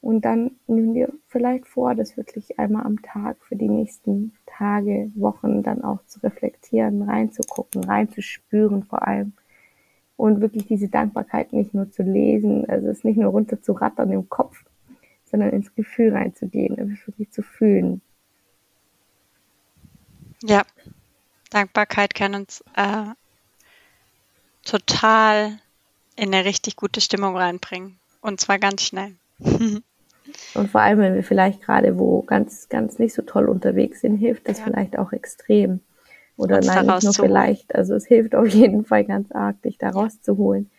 Und 0.01 0.23
dann 0.23 0.51
nehmen 0.67 0.93
wir 0.93 1.11
vielleicht 1.27 1.67
vor, 1.67 1.95
das 1.95 2.15
wirklich 2.15 2.59
einmal 2.59 2.85
am 2.85 3.01
Tag 3.01 3.37
für 3.43 3.55
die 3.55 3.67
nächsten 3.67 4.31
Tage, 4.45 5.11
Wochen 5.15 5.63
dann 5.63 5.83
auch 5.83 6.05
zu 6.05 6.19
reflektieren, 6.21 7.01
reinzugucken, 7.01 7.83
reinzuspüren 7.83 8.83
vor 8.83 9.05
allem. 9.07 9.33
und 10.15 10.41
wirklich 10.41 10.65
diese 10.65 10.89
Dankbarkeit 10.89 11.53
nicht 11.53 11.73
nur 11.73 11.91
zu 11.91 12.03
lesen, 12.03 12.67
also 12.69 12.87
es 12.87 13.03
nicht 13.03 13.17
nur 13.17 13.31
runter 13.31 13.61
zu 13.61 13.73
rattern 13.73 14.11
im 14.11 14.27
Kopf, 14.29 14.63
sondern 15.25 15.51
ins 15.51 15.73
Gefühl 15.75 16.11
reinzugehen, 16.13 16.77
es 16.79 17.07
wirklich 17.07 17.31
zu 17.31 17.43
fühlen. 17.43 18.01
Ja, 20.43 20.63
Dankbarkeit 21.51 22.15
kann 22.15 22.35
uns 22.35 22.63
äh, 22.75 23.13
total 24.67 25.59
in 26.15 26.33
eine 26.33 26.45
richtig 26.45 26.75
gute 26.75 27.01
Stimmung 27.01 27.37
reinbringen. 27.37 27.99
Und 28.21 28.39
zwar 28.39 28.59
ganz 28.59 28.83
schnell. 28.83 29.13
Und 30.53 30.69
vor 30.69 30.81
allem, 30.81 30.99
wenn 30.99 31.15
wir 31.15 31.23
vielleicht 31.23 31.61
gerade 31.61 31.97
wo 31.97 32.21
ganz, 32.21 32.67
ganz 32.67 32.99
nicht 32.99 33.13
so 33.13 33.21
toll 33.21 33.47
unterwegs 33.47 34.01
sind, 34.01 34.17
hilft 34.17 34.47
das 34.47 34.59
ja. 34.59 34.65
vielleicht 34.65 34.99
auch 34.99 35.13
extrem. 35.13 35.79
Oder 36.35 36.57
Uns 36.57 36.67
nein, 36.67 36.85
nicht 36.85 37.03
nur 37.03 37.13
vielleicht. 37.13 37.73
Also 37.73 37.95
es 37.95 38.05
hilft 38.05 38.35
auf 38.35 38.47
jeden 38.47 38.85
Fall 38.85 39.05
ganz 39.05 39.31
arg, 39.31 39.61
dich 39.61 39.77
da 39.77 39.89
rauszuholen. 39.89 40.69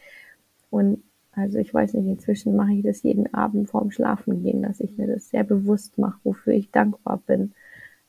Und 0.70 1.02
also 1.32 1.58
ich 1.58 1.72
weiß 1.72 1.94
nicht, 1.94 2.06
inzwischen 2.06 2.56
mache 2.56 2.74
ich 2.74 2.82
das 2.82 3.02
jeden 3.02 3.32
Abend 3.32 3.70
vorm 3.70 3.90
Schlafen 3.90 4.42
gehen, 4.42 4.62
dass 4.62 4.80
ich 4.80 4.96
mir 4.98 5.06
das 5.06 5.30
sehr 5.30 5.44
bewusst 5.44 5.96
mache, 5.96 6.18
wofür 6.24 6.52
ich 6.52 6.70
dankbar 6.70 7.22
bin. 7.26 7.52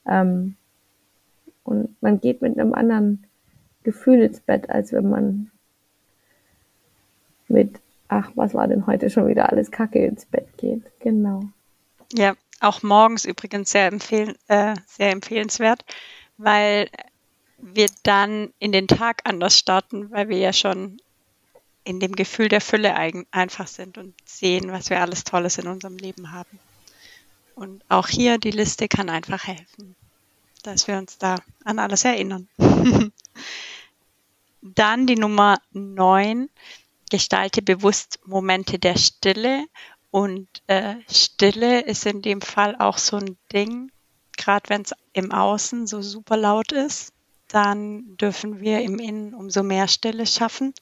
Ähm, 0.05 0.55
und 1.63 2.01
man 2.01 2.19
geht 2.19 2.41
mit 2.41 2.57
einem 2.57 2.73
anderen 2.73 3.25
Gefühl 3.83 4.21
ins 4.21 4.39
Bett, 4.39 4.69
als 4.69 4.91
wenn 4.91 5.09
man 5.09 5.51
mit, 7.49 7.79
ach, 8.07 8.31
was 8.35 8.53
war 8.53 8.67
denn 8.67 8.87
heute 8.87 9.09
schon 9.09 9.27
wieder 9.27 9.49
alles 9.49 9.71
Kacke 9.71 10.05
ins 10.05 10.25
Bett 10.25 10.47
geht. 10.57 10.83
Genau. 10.99 11.43
Ja, 12.13 12.35
auch 12.59 12.83
morgens 12.83 13.25
übrigens 13.25 13.71
sehr, 13.71 13.87
empfehlen, 13.87 14.35
äh, 14.47 14.75
sehr 14.87 15.11
empfehlenswert, 15.11 15.85
weil 16.37 16.89
wir 17.57 17.87
dann 18.03 18.53
in 18.59 18.71
den 18.71 18.87
Tag 18.87 19.21
anders 19.25 19.57
starten, 19.57 20.11
weil 20.11 20.29
wir 20.29 20.37
ja 20.37 20.53
schon 20.53 21.01
in 21.83 21.99
dem 21.99 22.13
Gefühl 22.13 22.49
der 22.49 22.61
Fülle 22.61 22.95
ein, 22.95 23.25
einfach 23.31 23.67
sind 23.67 23.97
und 23.97 24.13
sehen, 24.25 24.71
was 24.71 24.89
wir 24.89 25.01
alles 25.01 25.23
Tolles 25.23 25.57
in 25.57 25.67
unserem 25.67 25.97
Leben 25.97 26.31
haben. 26.31 26.59
Und 27.55 27.83
auch 27.89 28.07
hier 28.07 28.37
die 28.37 28.51
Liste 28.51 28.87
kann 28.87 29.09
einfach 29.09 29.47
helfen, 29.47 29.95
dass 30.63 30.87
wir 30.87 30.97
uns 30.97 31.17
da 31.17 31.35
an 31.63 31.79
alles 31.79 32.05
erinnern. 32.05 32.47
Dann 34.61 35.07
die 35.07 35.15
Nummer 35.15 35.59
9, 35.71 36.49
gestalte 37.09 37.61
bewusst 37.61 38.19
Momente 38.25 38.79
der 38.79 38.97
Stille. 38.97 39.65
Und 40.11 40.47
äh, 40.67 40.95
Stille 41.09 41.81
ist 41.81 42.05
in 42.05 42.21
dem 42.21 42.41
Fall 42.41 42.75
auch 42.77 42.97
so 42.97 43.17
ein 43.17 43.37
Ding, 43.53 43.91
gerade 44.37 44.69
wenn 44.69 44.81
es 44.81 44.93
im 45.13 45.31
Außen 45.31 45.85
so 45.85 46.01
super 46.01 46.37
laut 46.37 46.71
ist, 46.71 47.13
dann 47.47 48.17
dürfen 48.17 48.61
wir 48.61 48.81
im 48.81 48.99
Innen 48.99 49.33
umso 49.33 49.63
mehr 49.63 49.87
Stille 49.87 50.25
schaffen. 50.25 50.73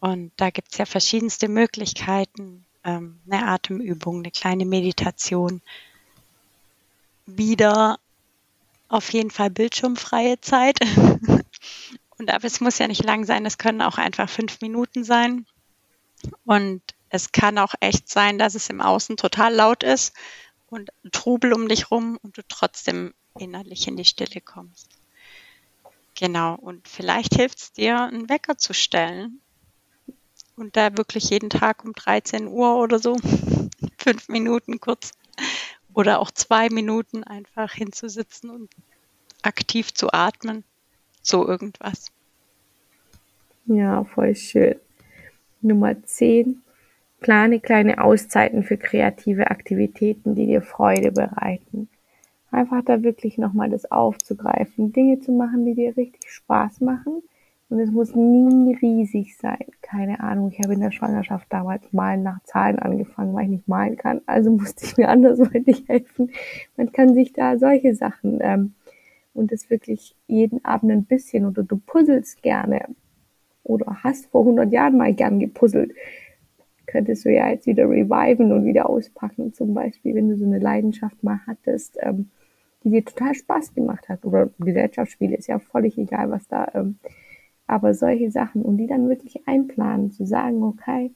Und 0.00 0.32
da 0.36 0.50
gibt 0.50 0.72
es 0.72 0.78
ja 0.78 0.86
verschiedenste 0.86 1.48
Möglichkeiten, 1.48 2.64
ähm, 2.84 3.18
eine 3.26 3.46
Atemübung, 3.46 4.18
eine 4.18 4.30
kleine 4.30 4.66
Meditation. 4.66 5.62
Wieder 7.26 7.98
auf 8.88 9.12
jeden 9.12 9.30
Fall 9.30 9.50
bildschirmfreie 9.50 10.40
Zeit. 10.40 10.78
Und 12.24 12.30
aber 12.30 12.46
es 12.46 12.62
muss 12.62 12.78
ja 12.78 12.88
nicht 12.88 13.04
lang 13.04 13.26
sein, 13.26 13.44
es 13.44 13.58
können 13.58 13.82
auch 13.82 13.98
einfach 13.98 14.30
fünf 14.30 14.62
Minuten 14.62 15.04
sein. 15.04 15.44
Und 16.46 16.80
es 17.10 17.32
kann 17.32 17.58
auch 17.58 17.74
echt 17.80 18.08
sein, 18.08 18.38
dass 18.38 18.54
es 18.54 18.70
im 18.70 18.80
Außen 18.80 19.18
total 19.18 19.52
laut 19.52 19.82
ist 19.82 20.16
und 20.70 20.88
Trubel 21.12 21.52
um 21.52 21.68
dich 21.68 21.90
rum 21.90 22.18
und 22.22 22.38
du 22.38 22.42
trotzdem 22.48 23.12
innerlich 23.38 23.86
in 23.88 23.98
die 23.98 24.06
Stille 24.06 24.40
kommst. 24.40 24.88
Genau, 26.14 26.54
und 26.54 26.88
vielleicht 26.88 27.34
hilft 27.34 27.58
es 27.58 27.72
dir, 27.72 28.00
einen 28.00 28.30
Wecker 28.30 28.56
zu 28.56 28.72
stellen 28.72 29.42
und 30.56 30.78
da 30.78 30.96
wirklich 30.96 31.28
jeden 31.28 31.50
Tag 31.50 31.84
um 31.84 31.92
13 31.92 32.46
Uhr 32.46 32.76
oder 32.76 32.98
so, 33.00 33.18
fünf 33.98 34.28
Minuten 34.30 34.80
kurz 34.80 35.10
oder 35.92 36.20
auch 36.20 36.30
zwei 36.30 36.70
Minuten 36.70 37.22
einfach 37.22 37.74
hinzusitzen 37.74 38.48
und 38.48 38.70
aktiv 39.42 39.92
zu 39.92 40.10
atmen. 40.10 40.64
So 41.24 41.48
irgendwas. 41.48 42.13
Ja, 43.66 44.04
voll 44.04 44.34
schön. 44.34 44.76
Nummer 45.60 46.02
10. 46.02 46.62
Plane 47.20 47.60
kleine 47.60 48.02
Auszeiten 48.02 48.62
für 48.62 48.76
kreative 48.76 49.50
Aktivitäten, 49.50 50.34
die 50.34 50.46
dir 50.46 50.62
Freude 50.62 51.10
bereiten 51.12 51.88
einfach 52.54 52.82
da 52.84 53.02
wirklich 53.02 53.36
nochmal 53.36 53.68
das 53.68 53.90
aufzugreifen, 53.90 54.92
Dinge 54.92 55.20
zu 55.20 55.32
machen, 55.32 55.66
die 55.66 55.74
dir 55.74 55.96
richtig 55.96 56.30
Spaß 56.30 56.80
machen. 56.80 57.22
Und 57.68 57.80
es 57.80 57.90
muss 57.90 58.14
nie 58.14 58.76
riesig 58.76 59.36
sein. 59.36 59.64
Keine 59.82 60.20
Ahnung, 60.20 60.50
ich 60.52 60.60
habe 60.60 60.74
in 60.74 60.80
der 60.80 60.92
Schwangerschaft 60.92 61.46
damals 61.50 61.92
malen 61.92 62.22
nach 62.22 62.42
Zahlen 62.44 62.78
angefangen, 62.78 63.34
weil 63.34 63.44
ich 63.44 63.50
nicht 63.50 63.68
malen 63.68 63.96
kann. 63.96 64.20
Also 64.26 64.50
musste 64.50 64.84
ich 64.84 64.96
mir 64.96 65.08
andersweitig 65.08 65.84
helfen. 65.88 66.30
Man 66.76 66.92
kann 66.92 67.14
sich 67.14 67.32
da 67.32 67.58
solche 67.58 67.94
Sachen 67.94 68.38
ähm, 68.40 68.74
und 69.32 69.50
das 69.50 69.70
wirklich 69.70 70.14
jeden 70.28 70.64
Abend 70.64 70.92
ein 70.92 71.04
bisschen 71.04 71.46
oder 71.46 71.64
du 71.64 71.76
puzzelst 71.76 72.42
gerne 72.42 72.84
oder 73.64 74.02
hast 74.04 74.26
vor 74.26 74.42
100 74.42 74.72
Jahren 74.72 74.96
mal 74.96 75.12
gern 75.12 75.40
gepuzzelt 75.40 75.92
könntest 76.86 77.24
du 77.24 77.32
ja 77.32 77.48
jetzt 77.48 77.66
wieder 77.66 77.88
reviven 77.88 78.52
und 78.52 78.66
wieder 78.66 78.88
auspacken, 78.88 79.52
zum 79.52 79.74
Beispiel, 79.74 80.14
wenn 80.14 80.28
du 80.28 80.36
so 80.36 80.44
eine 80.44 80.58
Leidenschaft 80.58 81.24
mal 81.24 81.40
hattest. 81.46 81.98
Ähm, 82.00 82.28
die 82.84 82.90
dir 82.90 83.04
total 83.04 83.34
Spaß 83.34 83.74
gemacht 83.74 84.08
hat. 84.08 84.24
Oder 84.24 84.50
Gesellschaftsspiele, 84.58 85.36
ist 85.36 85.48
ja 85.48 85.58
völlig 85.58 85.98
egal, 85.98 86.30
was 86.30 86.46
da. 86.46 86.68
Ähm, 86.74 86.98
aber 87.66 87.94
solche 87.94 88.30
Sachen 88.30 88.62
und 88.62 88.76
die 88.76 88.86
dann 88.86 89.08
wirklich 89.08 89.48
einplanen, 89.48 90.10
zu 90.10 90.26
sagen, 90.26 90.62
okay, 90.62 91.12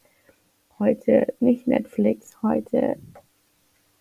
heute 0.78 1.35
nicht 1.40 1.67
Netflix, 1.67 2.43
heute 2.43 2.97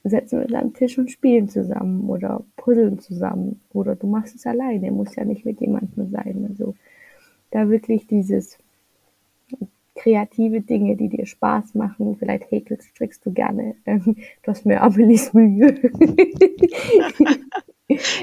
setzen 0.06 0.40
wir 0.40 0.46
uns 0.46 0.54
den 0.54 0.74
Tisch 0.74 0.98
und 0.98 1.12
spielen 1.12 1.50
zusammen 1.50 2.10
oder 2.10 2.46
puzzeln 2.56 3.00
zusammen 3.00 3.60
oder 3.74 3.96
du 3.96 4.08
machst 4.08 4.36
es 4.36 4.46
alleine, 4.46 4.92
muss 4.92 5.16
ja 5.16 5.26
nicht 5.26 5.44
mit 5.44 5.60
jemandem 5.60 6.10
sein. 6.10 6.46
Also 6.48 6.76
da 7.52 7.70
wirklich 7.70 8.08
dieses 8.08 8.58
kreative 9.96 10.62
Dinge, 10.62 10.96
die 10.96 11.10
dir 11.10 11.26
Spaß 11.26 11.74
machen. 11.76 12.16
Vielleicht 12.18 12.50
häkelst, 12.52 12.90
strickst 12.90 13.26
du 13.26 13.32
gerne. 13.32 13.76
Du 13.86 14.52
hast 14.52 14.66
mir 14.66 14.82
Amelies 14.82 15.34
Milieu. 15.34 15.74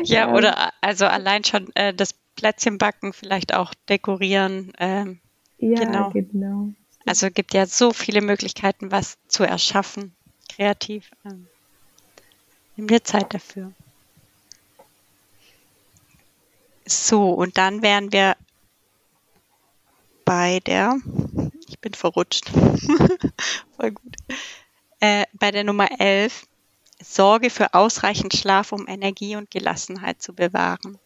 ja, 0.05 0.29
ähm, 0.29 0.35
oder 0.35 0.73
also 0.81 1.07
allein 1.07 1.45
schon 1.45 1.71
äh, 1.75 1.93
das 1.93 2.15
Plätzchen 2.37 2.79
backen, 2.79 3.13
vielleicht 3.13 3.55
auch 3.55 3.75
dekorieren. 3.89 4.73
Ähm, 4.79 5.21
ja, 5.59 5.81
genau. 5.81 6.11
genau. 6.11 6.69
Also 7.07 7.31
gibt 7.31 7.53
ja 7.55 7.67
so 7.67 7.93
viele 7.93 8.23
Möglichkeiten, 8.23 8.91
was 8.91 9.19
zu 9.29 9.45
erschaffen, 9.45 10.15
kreativ. 10.49 11.11
Ähm, 11.25 11.47
nimm 12.77 12.87
dir 12.87 13.05
Zeit 13.05 13.35
dafür. 13.35 13.73
So, 16.87 17.31
und 17.31 17.57
dann 17.57 17.83
wären 17.83 18.13
wir 18.13 18.37
bei 20.25 20.61
der 20.61 20.99
ich 21.69 21.81
bin 21.81 21.95
verrutscht. 21.95 22.49
Voll 23.77 23.91
gut. 23.91 24.17
Äh, 25.01 25.25
bei 25.33 25.51
der 25.51 25.65
Nummer 25.65 25.89
11, 26.01 26.47
Sorge 27.03 27.51
für 27.51 27.75
ausreichend 27.75 28.35
Schlaf, 28.35 28.73
um 28.73 28.87
Energie 28.87 29.37
und 29.37 29.51
Gelassenheit 29.51 30.23
zu 30.23 30.35
bewahren. 30.35 30.99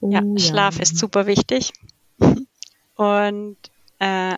Oh, 0.00 0.10
ja, 0.10 0.22
Schlaf 0.38 0.76
ja. 0.76 0.82
ist 0.82 0.98
super 0.98 1.26
wichtig. 1.26 1.72
Und 2.94 3.56
äh, 3.98 4.34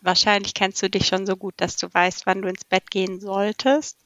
wahrscheinlich 0.00 0.54
kennst 0.54 0.82
du 0.82 0.90
dich 0.90 1.06
schon 1.06 1.26
so 1.26 1.36
gut, 1.36 1.54
dass 1.58 1.76
du 1.76 1.92
weißt, 1.92 2.26
wann 2.26 2.42
du 2.42 2.48
ins 2.48 2.64
Bett 2.64 2.90
gehen 2.90 3.20
solltest. 3.20 3.98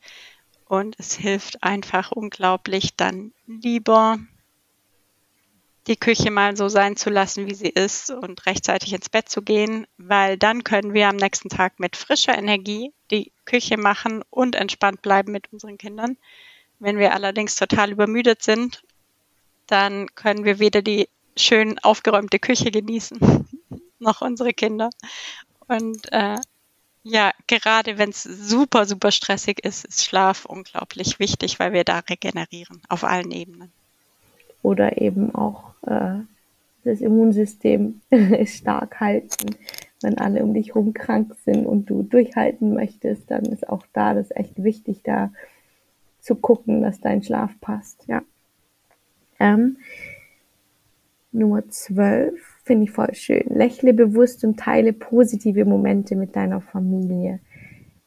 Und 0.66 0.96
es 0.98 1.14
hilft 1.14 1.62
einfach 1.62 2.12
unglaublich, 2.12 2.94
dann 2.96 3.32
lieber 3.46 4.18
die 5.86 5.96
Küche 5.96 6.30
mal 6.30 6.56
so 6.56 6.68
sein 6.68 6.96
zu 6.96 7.10
lassen, 7.10 7.46
wie 7.46 7.54
sie 7.54 7.68
ist 7.68 8.10
und 8.10 8.46
rechtzeitig 8.46 8.92
ins 8.92 9.08
Bett 9.08 9.28
zu 9.28 9.42
gehen, 9.42 9.86
weil 9.96 10.36
dann 10.36 10.62
können 10.64 10.92
wir 10.92 11.08
am 11.08 11.16
nächsten 11.16 11.48
Tag 11.48 11.80
mit 11.80 11.96
frischer 11.96 12.36
Energie 12.36 12.92
die 13.10 13.32
Küche 13.44 13.76
machen 13.76 14.22
und 14.30 14.54
entspannt 14.54 15.02
bleiben 15.02 15.32
mit 15.32 15.52
unseren 15.52 15.78
Kindern. 15.78 16.16
Wenn 16.78 16.98
wir 16.98 17.14
allerdings 17.14 17.56
total 17.56 17.90
übermüdet 17.92 18.42
sind, 18.42 18.82
dann 19.66 20.14
können 20.14 20.44
wir 20.44 20.58
weder 20.58 20.82
die 20.82 21.08
schön 21.36 21.78
aufgeräumte 21.78 22.38
Küche 22.38 22.70
genießen, 22.70 23.18
noch 23.98 24.20
unsere 24.20 24.52
Kinder. 24.52 24.90
Und 25.66 26.12
äh, 26.12 26.36
ja, 27.02 27.32
gerade 27.46 27.96
wenn 27.96 28.10
es 28.10 28.22
super, 28.22 28.84
super 28.84 29.10
stressig 29.10 29.64
ist, 29.64 29.86
ist 29.86 30.04
Schlaf 30.04 30.44
unglaublich 30.44 31.18
wichtig, 31.18 31.58
weil 31.58 31.72
wir 31.72 31.84
da 31.84 32.00
regenerieren 32.00 32.82
auf 32.88 33.04
allen 33.04 33.30
Ebenen 33.30 33.72
oder 34.62 35.00
eben 35.00 35.34
auch 35.34 35.74
äh, 35.86 36.20
das 36.84 37.00
Immunsystem 37.00 38.00
stark 38.46 39.00
halten. 39.00 39.56
Wenn 40.02 40.18
alle 40.18 40.42
um 40.42 40.54
dich 40.54 40.68
herum 40.68 40.94
krank 40.94 41.34
sind 41.44 41.66
und 41.66 41.90
du 41.90 42.02
durchhalten 42.02 42.72
möchtest, 42.72 43.30
dann 43.30 43.44
ist 43.44 43.68
auch 43.68 43.84
da 43.92 44.14
das 44.14 44.30
echt 44.30 44.62
wichtig, 44.62 45.02
da 45.04 45.30
zu 46.20 46.34
gucken, 46.34 46.82
dass 46.82 47.00
dein 47.00 47.22
Schlaf 47.22 47.50
passt. 47.60 48.06
Ja. 48.06 48.22
Ähm, 49.38 49.76
Nummer 51.32 51.68
12. 51.68 52.34
finde 52.64 52.84
ich 52.84 52.90
voll 52.90 53.14
schön. 53.14 53.44
Lächle 53.48 53.92
bewusst 53.92 54.44
und 54.44 54.58
teile 54.58 54.92
positive 54.92 55.64
Momente 55.64 56.16
mit 56.16 56.34
deiner 56.34 56.60
Familie. 56.60 57.40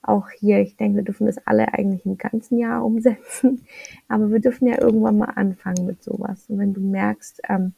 Auch 0.03 0.29
hier, 0.29 0.59
ich 0.59 0.75
denke, 0.75 0.97
wir 0.97 1.03
dürfen 1.03 1.27
das 1.27 1.45
alle 1.47 1.73
eigentlich 1.73 2.05
im 2.05 2.17
ganzen 2.17 2.59
Jahr 2.59 2.85
umsetzen, 2.85 3.65
aber 4.07 4.31
wir 4.31 4.39
dürfen 4.39 4.67
ja 4.67 4.79
irgendwann 4.79 5.17
mal 5.17 5.31
anfangen 5.35 5.85
mit 5.85 6.03
sowas. 6.03 6.45
Und 6.49 6.59
wenn 6.59 6.73
du 6.73 6.81
merkst, 6.81 7.41
ähm, 7.49 7.73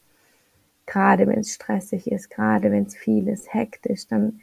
gerade 0.86 1.26
wenn 1.26 1.38
es 1.38 1.54
stressig 1.54 2.10
ist, 2.10 2.30
gerade 2.30 2.70
wenn 2.70 2.84
es 2.84 2.96
viel 2.96 3.28
ist, 3.28 3.54
hektisch, 3.54 4.06
dann, 4.08 4.40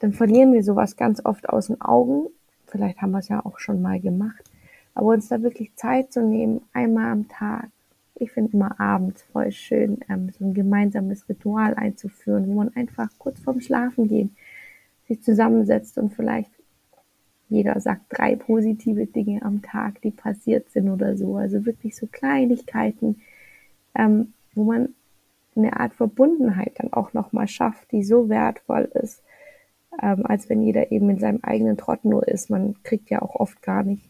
dann 0.00 0.12
verlieren 0.12 0.52
wir 0.52 0.62
sowas 0.62 0.96
ganz 0.96 1.24
oft 1.24 1.48
aus 1.48 1.68
den 1.68 1.80
Augen. 1.80 2.26
Vielleicht 2.66 3.00
haben 3.00 3.12
wir 3.12 3.18
es 3.18 3.28
ja 3.28 3.44
auch 3.44 3.58
schon 3.58 3.80
mal 3.80 4.00
gemacht. 4.00 4.44
Aber 4.94 5.08
uns 5.08 5.28
da 5.28 5.42
wirklich 5.42 5.74
Zeit 5.74 6.12
zu 6.12 6.22
nehmen, 6.22 6.60
einmal 6.72 7.10
am 7.10 7.28
Tag, 7.28 7.68
ich 8.16 8.30
finde 8.30 8.52
immer 8.52 8.78
abends 8.78 9.22
voll 9.32 9.50
schön, 9.50 9.98
ähm, 10.08 10.30
so 10.38 10.44
ein 10.44 10.54
gemeinsames 10.54 11.28
Ritual 11.28 11.74
einzuführen, 11.74 12.46
wo 12.46 12.54
man 12.54 12.76
einfach 12.76 13.08
kurz 13.18 13.40
vorm 13.40 13.60
Schlafen 13.60 14.08
gehen 14.08 14.36
sich 15.08 15.22
zusammensetzt 15.22 15.98
und 15.98 16.14
vielleicht 16.14 16.50
jeder 17.48 17.78
sagt 17.80 18.02
drei 18.08 18.36
positive 18.36 19.06
Dinge 19.06 19.42
am 19.42 19.62
Tag, 19.62 20.00
die 20.02 20.10
passiert 20.10 20.70
sind 20.70 20.88
oder 20.90 21.16
so. 21.16 21.36
Also 21.36 21.66
wirklich 21.66 21.96
so 21.96 22.06
Kleinigkeiten, 22.06 23.22
ähm, 23.94 24.32
wo 24.54 24.64
man 24.64 24.94
eine 25.56 25.78
Art 25.78 25.94
Verbundenheit 25.94 26.72
dann 26.76 26.92
auch 26.92 27.12
nochmal 27.12 27.48
schafft, 27.48 27.92
die 27.92 28.02
so 28.02 28.28
wertvoll 28.28 28.90
ist, 28.94 29.22
ähm, 30.02 30.26
als 30.26 30.48
wenn 30.48 30.62
jeder 30.62 30.90
eben 30.90 31.10
in 31.10 31.18
seinem 31.18 31.40
eigenen 31.42 31.76
Trott 31.76 32.04
nur 32.04 32.26
ist. 32.26 32.50
Man 32.50 32.76
kriegt 32.82 33.10
ja 33.10 33.22
auch 33.22 33.36
oft 33.36 33.62
gar 33.62 33.82
nicht 33.82 34.08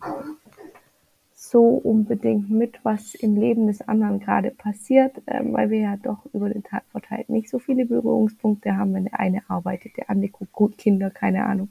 so 1.35 1.63
unbedingt 1.69 2.51
mit, 2.51 2.81
was 2.85 3.15
im 3.15 3.37
Leben 3.37 3.67
des 3.67 3.87
anderen 3.87 4.19
gerade 4.19 4.51
passiert, 4.51 5.21
ähm, 5.27 5.53
weil 5.53 5.71
wir 5.71 5.79
ja 5.79 5.97
doch 5.97 6.25
über 6.33 6.49
den 6.49 6.63
Tag 6.63 6.85
verteilt 6.91 7.29
nicht 7.29 7.51
so 7.51 7.59
viele 7.59 7.85
Berührungspunkte 7.85 8.77
haben, 8.77 8.95
wenn 8.95 9.05
der 9.05 9.21
eine 9.21 9.43
arbeitet, 9.49 9.97
der 9.97 10.09
andere 10.11 10.47
guckt 10.51 10.79
Kinder, 10.79 11.11
keine 11.11 11.45
Ahnung. 11.45 11.69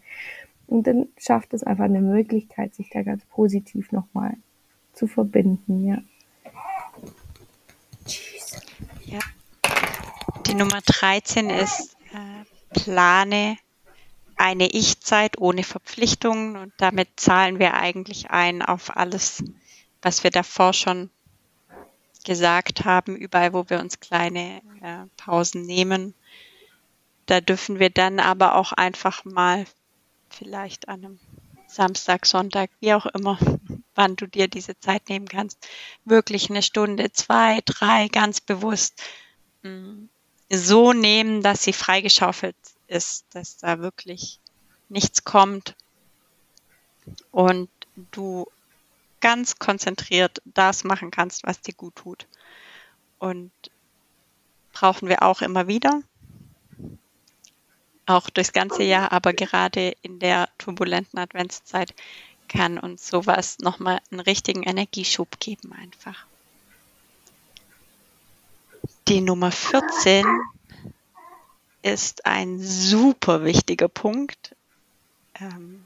Und 0.68 0.88
dann 0.88 1.08
schafft 1.18 1.54
es 1.54 1.64
einfach 1.64 1.86
eine 1.86 2.02
Möglichkeit, 2.02 2.74
sich 2.74 2.90
da 2.90 3.04
ganz 3.04 3.26
positiv 3.26 3.92
nochmal 3.92 4.36
zu 4.94 5.08
verbinden, 5.08 5.86
ja. 5.86 5.98
Ja. 9.06 9.20
Die 10.48 10.54
Nummer 10.54 10.80
13 10.86 11.50
ist 11.50 11.96
äh, 12.14 12.80
plane 12.80 13.58
eine 14.36 14.68
Ich-Zeit 14.68 15.38
ohne 15.40 15.64
Verpflichtungen 15.64 16.58
und 16.58 16.74
damit 16.78 17.10
zahlen 17.16 17.60
wir 17.60 17.76
eigentlich 17.76 18.32
ein 18.32 18.62
auf 18.62 18.96
alles, 18.96 19.44
was 20.02 20.24
wir 20.24 20.32
davor 20.32 20.74
schon 20.74 21.10
gesagt 22.26 22.86
haben, 22.86 23.16
überall, 23.16 23.54
wo 23.54 23.70
wir 23.70 23.80
uns 23.80 24.00
kleine 24.00 24.62
äh, 24.82 25.06
Pausen 25.18 25.66
nehmen. 25.66 26.14
Da 27.26 27.42
dürfen 27.42 27.80
wir 27.80 27.90
dann 27.90 28.20
aber 28.20 28.56
auch 28.56 28.74
einfach 28.74 29.24
mal 29.26 29.66
vielleicht 30.34 30.90
an 30.90 31.06
einem 31.06 31.20
Samstag, 31.68 32.26
Sonntag, 32.26 32.70
wie 32.80 32.94
auch 32.94 33.06
immer, 33.08 33.38
wann 33.96 34.16
du 34.16 34.28
dir 34.28 34.48
diese 34.48 34.80
Zeit 34.80 35.10
nehmen 35.10 35.28
kannst, 35.28 35.68
wirklich 36.06 36.50
eine 36.50 36.62
Stunde, 36.62 37.12
zwei, 37.12 37.62
drei 37.66 38.08
ganz 38.08 38.42
bewusst 38.42 39.02
mm, 39.64 40.06
so 40.50 40.94
nehmen, 40.94 41.42
dass 41.42 41.64
sie 41.64 41.74
freigeschaufelt 41.74 42.56
ist, 42.88 43.26
dass 43.32 43.58
da 43.58 43.80
wirklich 43.80 44.40
nichts 44.90 45.24
kommt. 45.24 45.76
Und 47.32 47.70
du 48.12 48.48
ganz 49.20 49.58
konzentriert 49.58 50.42
das 50.46 50.84
machen 50.84 51.12
kannst, 51.12 51.44
was 51.44 51.62
dir 51.62 51.74
gut 51.74 51.96
tut. 51.96 52.28
Und 53.20 53.52
brauchen 54.74 55.08
wir 55.08 55.24
auch 55.24 55.42
immer 55.42 55.68
wieder, 55.68 56.02
auch 58.06 58.30
durchs 58.30 58.54
ganze 58.54 58.84
Jahr, 58.84 59.12
aber 59.12 59.34
gerade 59.34 59.96
in 60.02 60.20
der 60.20 60.50
turbulenten 60.58 61.20
Adventszeit 61.20 61.94
kann 62.48 62.78
uns 62.78 63.08
sowas 63.08 63.60
nochmal 63.60 64.00
einen 64.12 64.20
richtigen 64.20 64.64
Energieschub 64.64 65.40
geben 65.40 65.74
einfach. 65.74 66.26
Die 69.08 69.22
Nummer 69.22 69.52
14 69.52 70.26
ist 71.82 72.26
ein 72.26 72.60
super 72.60 73.44
wichtiger 73.44 73.88
Punkt 73.88 74.56
ähm, 75.40 75.84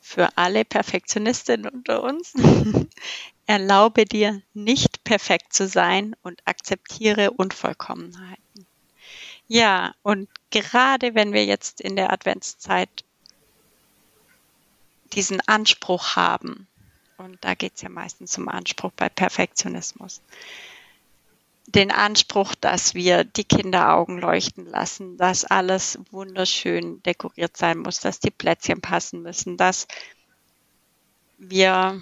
für 0.00 0.36
alle 0.36 0.64
Perfektionistinnen 0.64 1.68
unter 1.68 2.02
uns. 2.02 2.34
Erlaube 3.46 4.04
dir 4.04 4.40
nicht 4.54 5.02
perfekt 5.04 5.52
zu 5.52 5.66
sein 5.66 6.14
und 6.22 6.40
akzeptiere 6.44 7.32
Unvollkommenheiten. 7.32 8.66
Ja, 9.48 9.94
und 10.02 10.28
gerade 10.52 11.14
wenn 11.16 11.32
wir 11.32 11.44
jetzt 11.44 11.80
in 11.80 11.96
der 11.96 12.12
Adventszeit 12.12 13.04
diesen 15.12 15.40
Anspruch 15.48 16.16
haben, 16.16 16.68
und 17.18 17.38
da 17.42 17.54
geht 17.54 17.74
es 17.74 17.82
ja 17.82 17.88
meistens 17.88 18.38
um 18.38 18.48
Anspruch 18.48 18.92
bei 18.96 19.08
Perfektionismus, 19.08 20.22
den 21.66 21.90
Anspruch, 21.90 22.54
dass 22.54 22.94
wir 22.94 23.24
die 23.24 23.44
Kinderaugen 23.44 24.18
leuchten 24.18 24.66
lassen, 24.66 25.16
dass 25.16 25.44
alles 25.44 25.98
wunderschön 26.10 27.02
dekoriert 27.02 27.56
sein 27.56 27.78
muss, 27.78 28.00
dass 28.00 28.20
die 28.20 28.30
Plätzchen 28.30 28.80
passen 28.80 29.22
müssen, 29.22 29.56
dass 29.56 29.86
wir 31.38 32.00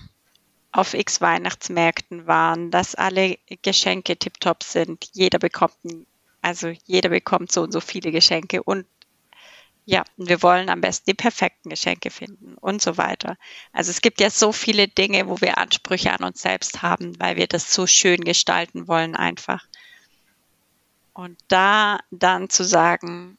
auf 0.73 0.95
x 0.95 1.21
Weihnachtsmärkten 1.21 2.27
waren, 2.27 2.71
dass 2.71 2.95
alle 2.95 3.39
Geschenke 3.63 4.17
tiptop 4.17 4.63
sind, 4.63 5.09
jeder 5.13 5.39
bekommt 5.39 5.85
ein, 5.85 6.07
also 6.42 6.72
jeder 6.87 7.09
bekommt 7.11 7.53
so 7.53 7.62
und 7.62 7.72
so 7.72 7.81
viele 7.81 8.12
Geschenke 8.12 8.62
und 8.62 8.87
ja, 9.87 10.05
wir 10.16 10.42
wollen 10.42 10.68
am 10.68 10.81
besten 10.81 11.11
die 11.11 11.14
perfekten 11.14 11.70
Geschenke 11.70 12.11
finden 12.11 12.55
und 12.55 12.81
so 12.81 12.96
weiter. 12.96 13.37
Also 13.72 13.90
es 13.90 14.03
gibt 14.03 14.20
ja 14.20 14.31
so 14.31 14.53
viele 14.53 14.87
Dinge, 14.87 15.26
wo 15.26 15.40
wir 15.40 15.59
Ansprüche 15.59 16.12
an 16.12 16.24
uns 16.24 16.42
selbst 16.42 16.83
haben, 16.83 17.18
weil 17.18 17.37
wir 17.37 17.46
das 17.46 17.72
so 17.72 17.87
schön 17.87 18.20
gestalten 18.20 18.87
wollen 18.87 19.16
einfach. 19.16 19.66
Und 21.12 21.38
da 21.48 21.98
dann 22.11 22.50
zu 22.50 22.62
sagen, 22.62 23.37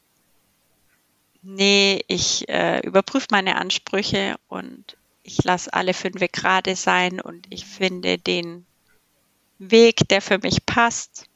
nee, 1.42 2.04
ich 2.06 2.48
äh, 2.48 2.80
überprüfe 2.80 3.28
meine 3.30 3.56
Ansprüche 3.56 4.36
und 4.48 4.96
ich 5.22 5.42
lasse 5.44 5.72
alle 5.72 5.94
fünf 5.94 6.20
gerade 6.32 6.76
sein 6.76 7.20
und 7.20 7.46
ich 7.50 7.64
finde 7.64 8.18
den 8.18 8.66
Weg, 9.58 10.08
der 10.08 10.20
für 10.20 10.38
mich 10.38 10.66
passt, 10.66 11.28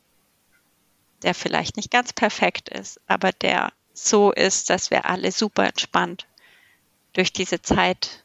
der 1.23 1.35
vielleicht 1.35 1.77
nicht 1.77 1.91
ganz 1.91 2.13
perfekt 2.13 2.69
ist, 2.69 3.01
aber 3.07 3.33
der 3.33 3.73
so 3.95 4.33
ist, 4.33 4.71
dass 4.71 4.91
wir 4.91 5.07
alle 5.07 5.33
super 5.33 5.65
entspannt 5.67 6.27
durch 7.13 7.33
diese 7.33 7.63
Zeit 7.63 8.23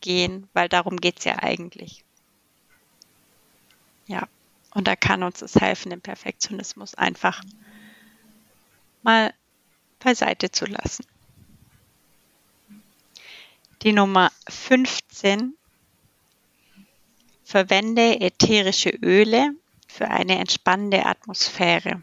gehen, 0.00 0.48
weil 0.52 0.68
darum 0.68 0.96
geht 0.96 1.20
es 1.20 1.24
ja 1.24 1.38
eigentlich. 1.42 2.04
Ja, 4.06 4.28
und 4.74 4.88
da 4.88 4.96
kann 4.96 5.22
uns 5.22 5.40
es 5.40 5.54
helfen, 5.54 5.90
den 5.90 6.00
Perfektionismus 6.00 6.94
einfach 6.94 7.42
mal 9.02 9.32
beiseite 10.00 10.50
zu 10.50 10.66
lassen. 10.66 11.06
Die 13.82 13.92
Nummer 13.92 14.32
15. 14.48 15.54
Verwende 17.44 18.20
ätherische 18.20 18.90
Öle 18.90 19.54
für 19.86 20.08
eine 20.08 20.38
entspannende 20.38 21.06
Atmosphäre. 21.06 22.02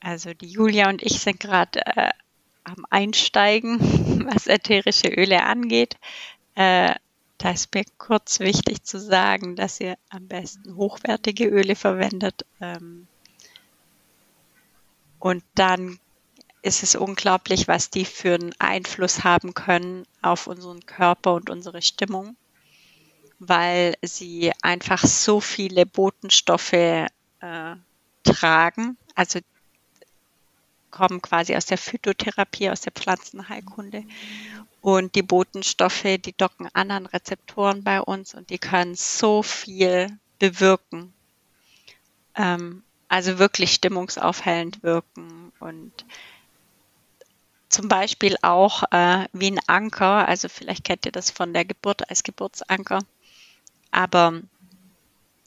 Also 0.00 0.34
die 0.34 0.48
Julia 0.48 0.88
und 0.88 1.02
ich 1.02 1.20
sind 1.20 1.40
gerade 1.40 1.84
äh, 1.84 2.10
am 2.64 2.84
Einsteigen, 2.90 3.78
was 4.32 4.46
ätherische 4.46 5.08
Öle 5.08 5.42
angeht. 5.44 5.96
Äh, 6.54 6.94
da 7.38 7.50
ist 7.52 7.72
mir 7.74 7.84
kurz 7.98 8.40
wichtig 8.40 8.82
zu 8.82 8.98
sagen, 8.98 9.54
dass 9.54 9.80
ihr 9.80 9.96
am 10.10 10.26
besten 10.26 10.76
hochwertige 10.76 11.46
Öle 11.46 11.76
verwendet. 11.76 12.44
Ähm, 12.60 13.06
und 15.20 15.44
dann 15.54 15.98
ist 16.62 16.82
es 16.82 16.96
unglaublich, 16.96 17.68
was 17.68 17.90
die 17.90 18.04
für 18.04 18.34
einen 18.34 18.54
Einfluss 18.58 19.22
haben 19.24 19.54
können 19.54 20.04
auf 20.22 20.48
unseren 20.48 20.84
Körper 20.86 21.34
und 21.34 21.50
unsere 21.50 21.80
Stimmung, 21.82 22.36
weil 23.38 23.94
sie 24.02 24.52
einfach 24.62 25.04
so 25.04 25.40
viele 25.40 25.86
Botenstoffe 25.86 26.72
äh, 26.72 27.08
tragen. 28.24 28.96
Also 29.14 29.38
kommen 30.90 31.22
quasi 31.22 31.54
aus 31.54 31.66
der 31.66 31.78
Phytotherapie, 31.78 32.70
aus 32.70 32.80
der 32.80 32.92
Pflanzenheilkunde. 32.92 34.04
Und 34.80 35.14
die 35.14 35.22
Botenstoffe, 35.22 36.04
die 36.04 36.34
docken 36.36 36.68
an 36.72 36.90
an 36.90 37.06
Rezeptoren 37.06 37.82
bei 37.82 38.00
uns 38.00 38.34
und 38.34 38.50
die 38.50 38.58
können 38.58 38.94
so 38.94 39.42
viel 39.42 40.18
bewirken. 40.38 41.12
Ähm, 42.36 42.82
also 43.08 43.38
wirklich 43.38 43.72
stimmungsaufhellend 43.72 44.82
wirken 44.82 45.52
und 45.60 45.92
zum 47.68 47.88
Beispiel 47.88 48.36
auch 48.42 48.82
äh, 48.90 49.26
wie 49.32 49.50
ein 49.50 49.60
Anker, 49.66 50.26
also 50.28 50.48
vielleicht 50.48 50.84
kennt 50.84 51.06
ihr 51.06 51.12
das 51.12 51.30
von 51.30 51.52
der 51.52 51.64
Geburt 51.64 52.08
als 52.08 52.22
Geburtsanker, 52.22 53.00
aber 53.90 54.40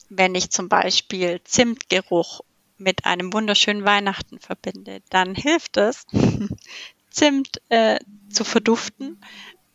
wenn 0.09 0.35
ich 0.35 0.49
zum 0.51 0.69
Beispiel 0.69 1.41
Zimtgeruch 1.43 2.41
mit 2.81 3.05
einem 3.05 3.31
wunderschönen 3.33 3.85
Weihnachten 3.85 4.39
verbinde, 4.39 5.01
dann 5.09 5.35
hilft 5.35 5.77
es, 5.77 6.05
Zimt 7.09 7.61
äh, 7.69 7.99
zu 8.29 8.45
verduften 8.45 9.21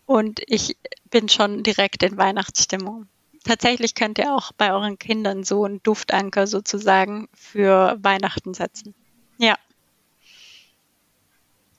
und 0.07 0.41
ich 0.47 0.77
bin 1.11 1.29
schon 1.29 1.63
direkt 1.63 2.03
in 2.03 2.17
Weihnachtsstimmung. 2.17 3.09
Tatsächlich 3.45 3.95
könnt 3.95 4.19
ihr 4.19 4.35
auch 4.35 4.53
bei 4.53 4.73
euren 4.73 4.99
Kindern 4.99 5.45
so 5.45 5.65
einen 5.65 5.83
Duftanker 5.83 6.47
sozusagen 6.47 7.29
für 7.35 7.99
Weihnachten 8.03 8.55
setzen. 8.55 8.95
Ja. 9.39 9.57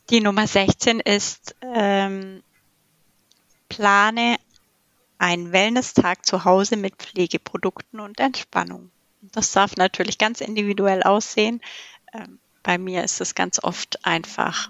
Die 0.10 0.22
Nummer 0.22 0.48
16 0.48 1.00
ist 1.00 1.56
ähm, 1.62 2.44
plane 3.68 4.38
einen 5.18 5.52
Wellness-Tag 5.52 6.26
zu 6.26 6.46
Hause 6.46 6.78
mit 6.78 6.96
Pflegeprodukten 6.96 8.00
und 8.00 8.20
Entspannung. 8.20 8.92
Das 9.22 9.52
darf 9.52 9.76
natürlich 9.76 10.18
ganz 10.18 10.42
individuell 10.42 11.04
aussehen. 11.04 11.62
Ähm, 12.14 12.40
bei 12.64 12.78
mir 12.78 13.04
ist 13.04 13.22
es 13.22 13.36
ganz 13.36 13.64
oft 13.64 14.06
einfach 14.06 14.70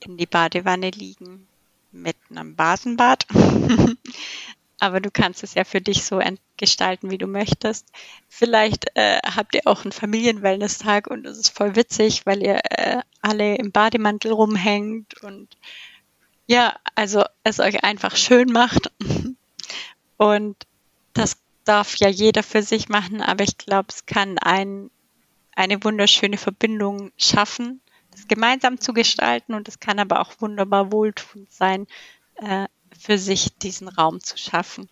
in 0.00 0.16
die 0.16 0.26
Badewanne 0.26 0.90
liegen 0.90 1.46
mit 1.92 2.16
einem 2.30 2.56
Basenbad. 2.56 3.26
Aber 4.80 5.00
du 5.00 5.10
kannst 5.10 5.42
es 5.42 5.54
ja 5.54 5.64
für 5.64 5.80
dich 5.80 6.04
so 6.04 6.20
gestalten, 6.56 7.10
wie 7.10 7.18
du 7.18 7.26
möchtest. 7.26 7.86
Vielleicht 8.28 8.86
äh, 8.96 9.18
habt 9.24 9.54
ihr 9.54 9.62
auch 9.64 9.82
einen 9.84 9.92
Familienwellness-Tag 9.92 11.06
und 11.06 11.26
es 11.26 11.38
ist 11.38 11.56
voll 11.56 11.76
witzig, 11.76 12.26
weil 12.26 12.42
ihr 12.42 12.60
äh, 12.64 13.00
alle 13.22 13.56
im 13.56 13.70
Bademantel 13.70 14.32
rumhängt 14.32 15.22
und 15.22 15.56
ja, 16.46 16.76
also 16.94 17.24
es 17.42 17.60
euch 17.60 17.84
einfach 17.84 18.16
schön 18.16 18.52
macht. 18.52 18.92
Und 20.16 20.56
das 21.12 21.38
darf 21.64 21.96
ja 21.96 22.08
jeder 22.08 22.42
für 22.42 22.62
sich 22.62 22.88
machen, 22.88 23.20
aber 23.20 23.44
ich 23.44 23.56
glaube, 23.58 23.88
es 23.88 24.06
kann 24.06 24.38
ein, 24.38 24.90
eine 25.54 25.82
wunderschöne 25.82 26.36
Verbindung 26.36 27.12
schaffen, 27.18 27.80
das 28.10 28.28
gemeinsam 28.28 28.80
zu 28.80 28.92
gestalten 28.92 29.54
und 29.54 29.68
es 29.68 29.80
kann 29.80 29.98
aber 29.98 30.20
auch 30.20 30.32
wunderbar 30.40 30.92
wohltuend 30.92 31.52
sein, 31.52 31.86
äh, 32.36 32.66
für 32.98 33.18
sich 33.18 33.56
diesen 33.58 33.88
Raum 33.88 34.20
zu 34.20 34.38
schaffen. 34.38 34.88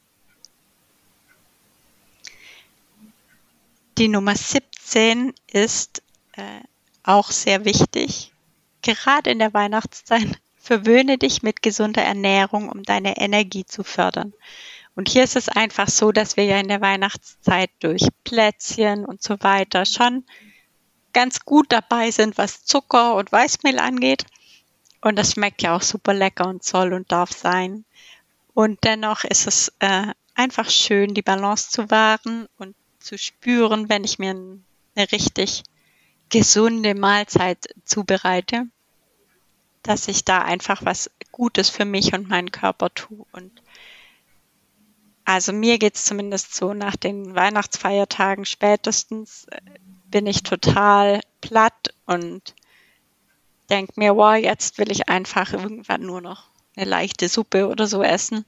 Die 3.98 4.08
Nummer 4.08 4.34
17 4.34 5.34
ist 5.52 6.02
äh, 6.32 6.60
auch 7.02 7.30
sehr 7.30 7.64
wichtig, 7.64 8.32
gerade 8.80 9.30
in 9.30 9.38
der 9.38 9.54
Weihnachtszeit. 9.54 10.40
Verwöhne 10.62 11.18
dich 11.18 11.42
mit 11.42 11.60
gesunder 11.60 12.02
Ernährung, 12.02 12.68
um 12.68 12.84
deine 12.84 13.16
Energie 13.16 13.66
zu 13.66 13.82
fördern. 13.82 14.32
Und 14.94 15.08
hier 15.08 15.24
ist 15.24 15.36
es 15.36 15.48
einfach 15.48 15.88
so, 15.88 16.12
dass 16.12 16.36
wir 16.36 16.44
ja 16.44 16.58
in 16.58 16.68
der 16.68 16.80
Weihnachtszeit 16.80 17.70
durch 17.80 18.06
Plätzchen 18.24 19.04
und 19.04 19.22
so 19.22 19.36
weiter 19.40 19.86
schon 19.86 20.24
ganz 21.12 21.40
gut 21.40 21.66
dabei 21.70 22.10
sind, 22.10 22.38
was 22.38 22.64
Zucker 22.64 23.14
und 23.14 23.32
Weißmehl 23.32 23.78
angeht. 23.78 24.24
Und 25.00 25.18
das 25.18 25.32
schmeckt 25.32 25.62
ja 25.62 25.74
auch 25.74 25.82
super 25.82 26.14
lecker 26.14 26.46
und 26.46 26.62
soll 26.62 26.92
und 26.92 27.10
darf 27.10 27.32
sein. 27.32 27.84
Und 28.54 28.84
dennoch 28.84 29.24
ist 29.24 29.46
es 29.46 29.72
äh, 29.80 30.06
einfach 30.34 30.70
schön, 30.70 31.14
die 31.14 31.22
Balance 31.22 31.70
zu 31.70 31.90
wahren 31.90 32.48
und 32.58 32.74
zu 33.00 33.18
spüren, 33.18 33.88
wenn 33.88 34.04
ich 34.04 34.18
mir 34.18 34.30
eine 34.30 35.12
richtig 35.12 35.64
gesunde 36.28 36.94
Mahlzeit 36.94 37.74
zubereite, 37.84 38.66
dass 39.82 40.08
ich 40.08 40.24
da 40.24 40.42
einfach 40.42 40.84
was 40.84 41.10
Gutes 41.32 41.68
für 41.68 41.84
mich 41.84 42.14
und 42.14 42.28
meinen 42.28 42.52
Körper 42.52 42.94
tue. 42.94 43.26
Und 43.32 43.50
also 45.24 45.52
mir 45.52 45.78
geht's 45.78 46.04
zumindest 46.04 46.54
so, 46.54 46.74
nach 46.74 46.96
den 46.96 47.34
Weihnachtsfeiertagen 47.34 48.44
spätestens 48.44 49.46
äh, 49.50 49.60
bin 50.06 50.26
ich 50.26 50.42
total 50.42 51.20
platt 51.40 51.94
und 52.06 52.54
denke 53.70 53.92
mir, 53.96 54.16
wow, 54.16 54.36
jetzt 54.36 54.78
will 54.78 54.90
ich 54.90 55.08
einfach 55.08 55.52
irgendwann 55.52 56.02
nur 56.02 56.20
noch 56.20 56.50
eine 56.76 56.88
leichte 56.88 57.28
Suppe 57.28 57.68
oder 57.68 57.86
so 57.86 58.02
essen. 58.02 58.44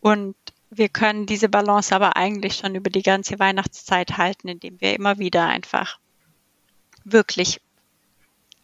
Und 0.00 0.36
wir 0.70 0.88
können 0.88 1.26
diese 1.26 1.48
Balance 1.48 1.94
aber 1.94 2.16
eigentlich 2.16 2.56
schon 2.56 2.74
über 2.74 2.90
die 2.90 3.02
ganze 3.02 3.38
Weihnachtszeit 3.38 4.16
halten, 4.16 4.48
indem 4.48 4.80
wir 4.80 4.94
immer 4.94 5.18
wieder 5.18 5.46
einfach 5.46 5.98
wirklich, 7.04 7.60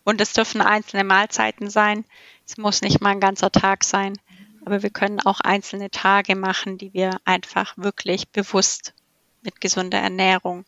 und 0.05 0.21
es 0.21 0.33
dürfen 0.33 0.61
einzelne 0.61 1.05
Mahlzeiten 1.05 1.71
sein, 1.71 2.05
es 2.47 2.57
muss 2.57 2.83
nicht 2.83 3.01
mal 3.01 3.11
ein 3.11 3.21
ganzer 3.21 3.53
Tag 3.53 3.85
sein, 3.85 4.19
aber 4.65 4.83
wir 4.83 4.91
können 4.91 5.21
auch 5.21 5.41
einzelne 5.41 5.91
Tage 5.91 6.37
machen, 6.37 6.79
die 6.79 6.93
wir 6.93 7.21
einfach 7.25 7.77
wirklich 7.77 8.29
bewusst 8.29 8.95
mit 9.43 9.61
gesunder 9.61 9.99
Ernährung 9.99 10.65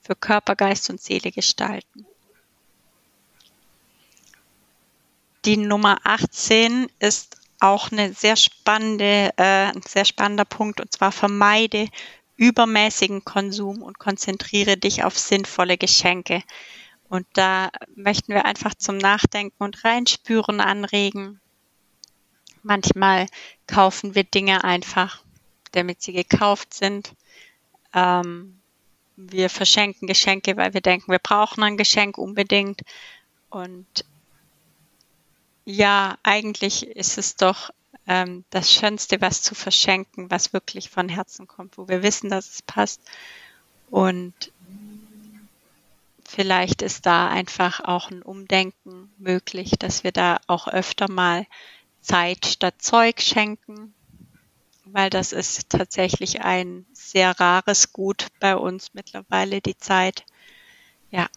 für 0.00 0.16
Körper, 0.16 0.56
Geist 0.56 0.90
und 0.90 1.00
Seele 1.00 1.30
gestalten. 1.30 2.06
Die 5.44 5.56
Nummer 5.56 5.98
18 6.04 6.88
ist 6.98 7.36
auch 7.60 7.90
eine 7.90 8.12
sehr 8.12 8.36
spannende, 8.36 9.32
äh, 9.36 9.72
ein 9.72 9.82
sehr 9.82 10.04
spannender 10.04 10.44
Punkt 10.44 10.80
und 10.80 10.92
zwar 10.92 11.12
vermeide 11.12 11.88
übermäßigen 12.36 13.24
Konsum 13.24 13.82
und 13.82 13.98
konzentriere 13.98 14.76
dich 14.76 15.04
auf 15.04 15.18
sinnvolle 15.18 15.76
Geschenke. 15.76 16.42
Und 17.08 17.26
da 17.32 17.70
möchten 17.96 18.32
wir 18.32 18.44
einfach 18.44 18.74
zum 18.74 18.98
Nachdenken 18.98 19.62
und 19.62 19.84
Reinspüren 19.84 20.60
anregen. 20.60 21.40
Manchmal 22.68 23.28
kaufen 23.66 24.14
wir 24.14 24.24
Dinge 24.24 24.62
einfach, 24.62 25.22
damit 25.72 26.02
sie 26.02 26.12
gekauft 26.12 26.74
sind. 26.74 27.14
Ähm, 27.94 28.60
wir 29.16 29.48
verschenken 29.48 30.06
Geschenke, 30.06 30.54
weil 30.58 30.74
wir 30.74 30.82
denken, 30.82 31.10
wir 31.10 31.18
brauchen 31.18 31.62
ein 31.62 31.78
Geschenk 31.78 32.18
unbedingt. 32.18 32.82
Und 33.48 34.04
ja, 35.64 36.18
eigentlich 36.22 36.86
ist 36.86 37.16
es 37.16 37.36
doch 37.36 37.70
ähm, 38.06 38.44
das 38.50 38.70
Schönste, 38.70 39.22
was 39.22 39.40
zu 39.40 39.54
verschenken, 39.54 40.30
was 40.30 40.52
wirklich 40.52 40.90
von 40.90 41.08
Herzen 41.08 41.48
kommt, 41.48 41.78
wo 41.78 41.88
wir 41.88 42.02
wissen, 42.02 42.28
dass 42.28 42.50
es 42.50 42.60
passt. 42.60 43.00
Und 43.90 44.52
vielleicht 46.22 46.82
ist 46.82 47.06
da 47.06 47.30
einfach 47.30 47.80
auch 47.80 48.10
ein 48.10 48.20
Umdenken 48.20 49.10
möglich, 49.16 49.70
dass 49.78 50.04
wir 50.04 50.12
da 50.12 50.38
auch 50.48 50.68
öfter 50.68 51.10
mal 51.10 51.46
Zeit 52.08 52.46
statt 52.46 52.76
Zeug 52.78 53.20
schenken, 53.20 53.94
weil 54.86 55.10
das 55.10 55.32
ist 55.32 55.68
tatsächlich 55.68 56.40
ein 56.40 56.86
sehr 56.94 57.38
rares 57.38 57.92
Gut 57.92 58.28
bei 58.40 58.56
uns 58.56 58.94
mittlerweile, 58.94 59.60
die 59.60 59.76
Zeit. 59.76 60.24
Ja. 61.10 61.28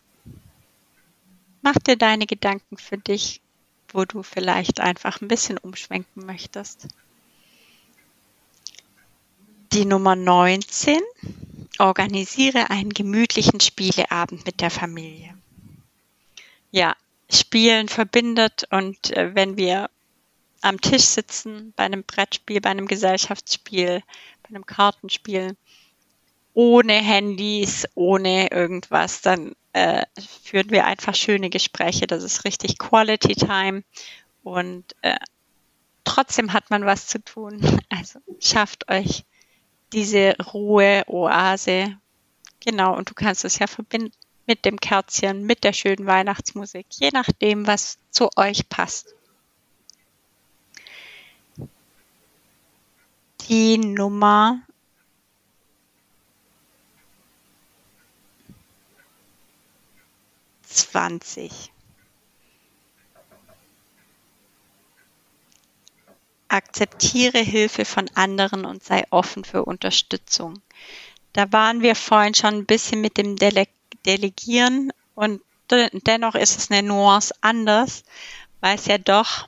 Mach 1.61 1.75
dir 1.75 1.97
deine 1.97 2.25
Gedanken 2.25 2.77
für 2.77 2.97
dich, 2.97 3.41
wo 3.89 4.05
du 4.05 4.23
vielleicht 4.23 4.79
einfach 4.79 5.19
ein 5.21 5.27
bisschen 5.27 5.57
umschwenken 5.57 6.25
möchtest. 6.25 6.87
Die 9.73 9.85
Nummer 9.85 10.15
19. 10.15 10.99
Organisiere 11.79 12.69
einen 12.69 12.93
gemütlichen 12.93 13.59
Spieleabend 13.59 14.45
mit 14.45 14.61
der 14.61 14.71
Familie. 14.71 15.37
Ja, 16.71 16.95
Spielen 17.29 17.89
verbindet 17.89 18.67
und 18.71 19.11
äh, 19.11 19.35
wenn 19.35 19.57
wir 19.57 19.89
am 20.61 20.79
Tisch 20.79 21.03
sitzen, 21.03 21.73
bei 21.75 21.83
einem 21.83 22.03
Brettspiel, 22.03 22.61
bei 22.61 22.69
einem 22.69 22.87
Gesellschaftsspiel, 22.87 24.01
bei 24.43 24.49
einem 24.49 24.65
Kartenspiel, 24.65 25.55
ohne 26.53 26.93
Handys, 26.93 27.87
ohne 27.95 28.51
irgendwas, 28.51 29.21
dann 29.21 29.53
äh, 29.73 30.05
führen 30.43 30.69
wir 30.69 30.85
einfach 30.85 31.15
schöne 31.15 31.49
Gespräche. 31.49 32.07
Das 32.07 32.23
ist 32.23 32.45
richtig 32.45 32.77
Quality 32.77 33.35
Time 33.35 33.83
und 34.43 34.95
äh, 35.01 35.17
trotzdem 36.03 36.53
hat 36.53 36.69
man 36.69 36.85
was 36.85 37.07
zu 37.07 37.23
tun. 37.23 37.61
Also 37.89 38.19
schafft 38.39 38.89
euch 38.89 39.25
diese 39.93 40.35
Ruhe, 40.53 41.03
Oase. 41.07 41.97
Genau, 42.63 42.95
und 42.95 43.09
du 43.09 43.13
kannst 43.13 43.43
es 43.43 43.59
ja 43.59 43.67
verbinden 43.67 44.11
mit 44.47 44.65
dem 44.65 44.79
Kerzchen, 44.79 45.43
mit 45.43 45.63
der 45.63 45.73
schönen 45.73 46.05
Weihnachtsmusik, 46.05 46.85
je 46.89 47.09
nachdem, 47.13 47.67
was 47.67 47.99
zu 48.09 48.29
euch 48.35 48.69
passt. 48.69 49.15
Die 53.49 53.77
Nummer 53.77 54.61
zwanzig. 60.63 61.71
Akzeptiere 66.47 67.39
Hilfe 67.39 67.85
von 67.85 68.09
anderen 68.15 68.65
und 68.65 68.83
sei 68.83 69.05
offen 69.09 69.45
für 69.45 69.63
Unterstützung. 69.63 70.61
Da 71.33 71.51
waren 71.53 71.81
wir 71.81 71.95
vorhin 71.95 72.33
schon 72.33 72.55
ein 72.55 72.65
bisschen 72.65 72.99
mit 73.01 73.17
dem 73.17 73.37
Dele 73.37 73.67
Delegieren 74.05 74.91
und 75.15 75.41
dennoch 75.69 76.35
ist 76.35 76.57
es 76.57 76.71
eine 76.71 76.85
Nuance 76.85 77.33
anders, 77.39 78.03
weil 78.59 78.75
es 78.75 78.87
ja 78.87 78.97
doch 78.97 79.47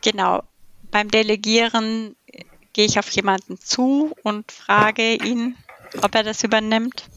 genau 0.00 0.42
beim 0.90 1.10
Delegieren 1.10 2.16
gehe 2.72 2.86
ich 2.86 2.98
auf 2.98 3.10
jemanden 3.10 3.58
zu 3.58 4.14
und 4.22 4.52
frage 4.52 5.14
ihn, 5.14 5.56
ob 6.02 6.14
er 6.14 6.22
das 6.22 6.44
übernimmt. 6.44 7.08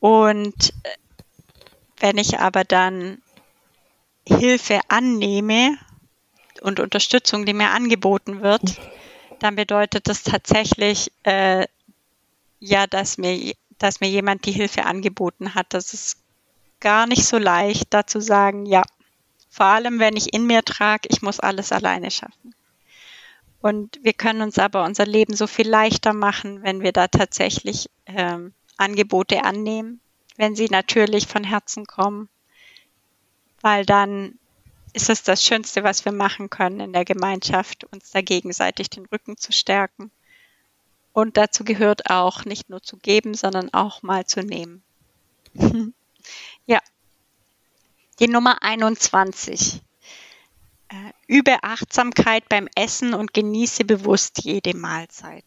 Und 0.00 0.74
äh, 0.84 0.96
wenn 2.00 2.18
ich 2.18 2.38
aber 2.38 2.64
dann 2.64 3.20
Hilfe 4.26 4.80
annehme 4.88 5.76
und 6.60 6.80
Unterstützung, 6.80 7.46
die 7.46 7.54
mir 7.54 7.70
angeboten 7.70 8.42
wird, 8.42 8.62
dann 9.38 9.56
bedeutet 9.56 10.08
das 10.08 10.22
tatsächlich, 10.22 11.12
äh, 11.24 11.66
ja, 12.60 12.86
dass 12.86 13.18
mir, 13.18 13.54
dass 13.78 14.00
mir 14.00 14.08
jemand 14.08 14.46
die 14.46 14.52
Hilfe 14.52 14.84
angeboten 14.84 15.54
hat. 15.54 15.66
Das 15.70 15.94
ist 15.94 16.18
gar 16.80 17.06
nicht 17.06 17.24
so 17.24 17.38
leicht, 17.38 17.86
da 17.90 18.06
zu 18.06 18.20
sagen, 18.20 18.66
ja, 18.66 18.82
vor 19.58 19.66
allem 19.66 19.98
wenn 19.98 20.16
ich 20.16 20.32
in 20.32 20.46
mir 20.46 20.62
trage, 20.62 21.08
ich 21.10 21.20
muss 21.20 21.40
alles 21.40 21.72
alleine 21.72 22.12
schaffen. 22.12 22.54
Und 23.60 23.98
wir 24.04 24.12
können 24.12 24.40
uns 24.40 24.56
aber 24.56 24.84
unser 24.84 25.04
Leben 25.04 25.34
so 25.34 25.48
viel 25.48 25.68
leichter 25.68 26.12
machen, 26.12 26.62
wenn 26.62 26.80
wir 26.80 26.92
da 26.92 27.08
tatsächlich 27.08 27.90
ähm, 28.06 28.54
Angebote 28.76 29.42
annehmen, 29.42 30.00
wenn 30.36 30.54
sie 30.54 30.66
natürlich 30.66 31.26
von 31.26 31.42
Herzen 31.42 31.86
kommen, 31.86 32.28
weil 33.60 33.84
dann 33.84 34.38
ist 34.92 35.10
es 35.10 35.24
das 35.24 35.44
Schönste, 35.44 35.82
was 35.82 36.04
wir 36.04 36.12
machen 36.12 36.50
können 36.50 36.78
in 36.78 36.92
der 36.92 37.04
Gemeinschaft, 37.04 37.82
uns 37.92 38.12
da 38.12 38.20
gegenseitig 38.20 38.90
den 38.90 39.06
Rücken 39.06 39.38
zu 39.38 39.50
stärken. 39.50 40.12
Und 41.12 41.36
dazu 41.36 41.64
gehört 41.64 42.10
auch 42.10 42.44
nicht 42.44 42.70
nur 42.70 42.80
zu 42.80 42.96
geben, 42.96 43.34
sondern 43.34 43.74
auch 43.74 44.02
mal 44.02 44.24
zu 44.24 44.38
nehmen. 44.38 44.84
ja. 46.66 46.78
Die 48.18 48.28
Nummer 48.28 48.62
21. 48.62 49.80
Äh, 50.88 50.94
übe 51.26 51.62
Achtsamkeit 51.62 52.48
beim 52.48 52.68
Essen 52.74 53.14
und 53.14 53.32
genieße 53.32 53.84
bewusst 53.84 54.42
jede 54.42 54.76
Mahlzeit. 54.76 55.44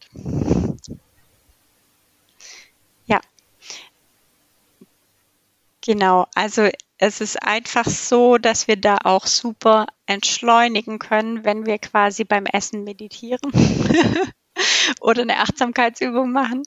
Ja. 3.05 3.19
Genau, 5.81 6.27
also 6.36 6.69
es 6.97 7.19
ist 7.19 7.41
einfach 7.41 7.86
so, 7.86 8.38
dass 8.38 8.67
wir 8.67 8.77
da 8.77 8.97
auch 9.03 9.25
super 9.25 9.88
entschleunigen 10.05 10.99
können, 10.99 11.43
wenn 11.43 11.65
wir 11.65 11.79
quasi 11.79 12.23
beim 12.23 12.45
Essen 12.45 12.84
meditieren 12.84 13.51
oder 15.01 15.23
eine 15.23 15.39
Achtsamkeitsübung 15.39 16.31
machen 16.31 16.63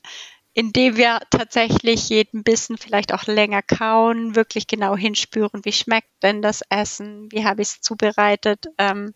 indem 0.55 0.97
wir 0.97 1.21
tatsächlich 1.31 2.09
jeden 2.09 2.45
Bissen 2.45 2.79
vielleicht 2.79 3.12
auch 3.12 3.25
länger 3.25 3.61
kauen, 3.61 4.37
wirklich 4.37 4.69
genau 4.69 4.97
hinspüren, 4.97 5.64
wie 5.64 5.73
schmeckt 5.73 6.23
denn 6.23 6.43
das 6.43 6.62
Essen, 6.71 7.31
wie 7.33 7.45
habe 7.45 7.62
ich 7.62 7.69
es 7.69 7.81
zubereitet, 7.81 8.67
ähm, 8.79 9.14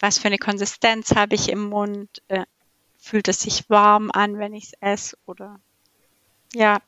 was 0.00 0.18
für 0.18 0.28
eine 0.28 0.38
Konsistenz 0.38 1.14
habe 1.14 1.34
ich 1.34 1.48
im 1.48 1.68
Mund, 1.68 2.22
äh, 2.28 2.44
fühlt 2.98 3.28
es 3.28 3.40
sich 3.40 3.68
warm 3.68 4.10
an, 4.12 4.38
wenn 4.38 4.54
ich 4.54 4.64
es 4.64 4.72
esse 4.80 5.18
oder 5.26 5.60
ja, 6.54 6.78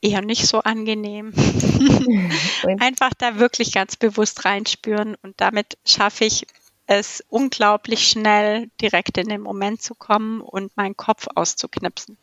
eher 0.00 0.22
nicht 0.22 0.46
so 0.46 0.60
angenehm. 0.60 1.32
Einfach 2.78 3.10
da 3.18 3.38
wirklich 3.38 3.72
ganz 3.72 3.96
bewusst 3.96 4.44
reinspüren 4.44 5.16
und 5.22 5.40
damit 5.40 5.76
schaffe 5.84 6.24
ich 6.24 6.46
es 6.86 7.24
unglaublich 7.28 8.08
schnell 8.08 8.70
direkt 8.80 9.18
in 9.18 9.28
den 9.28 9.40
Moment 9.40 9.82
zu 9.82 9.94
kommen 9.94 10.40
und 10.40 10.76
meinen 10.76 10.96
Kopf 10.96 11.26
auszuknipsen. 11.34 12.16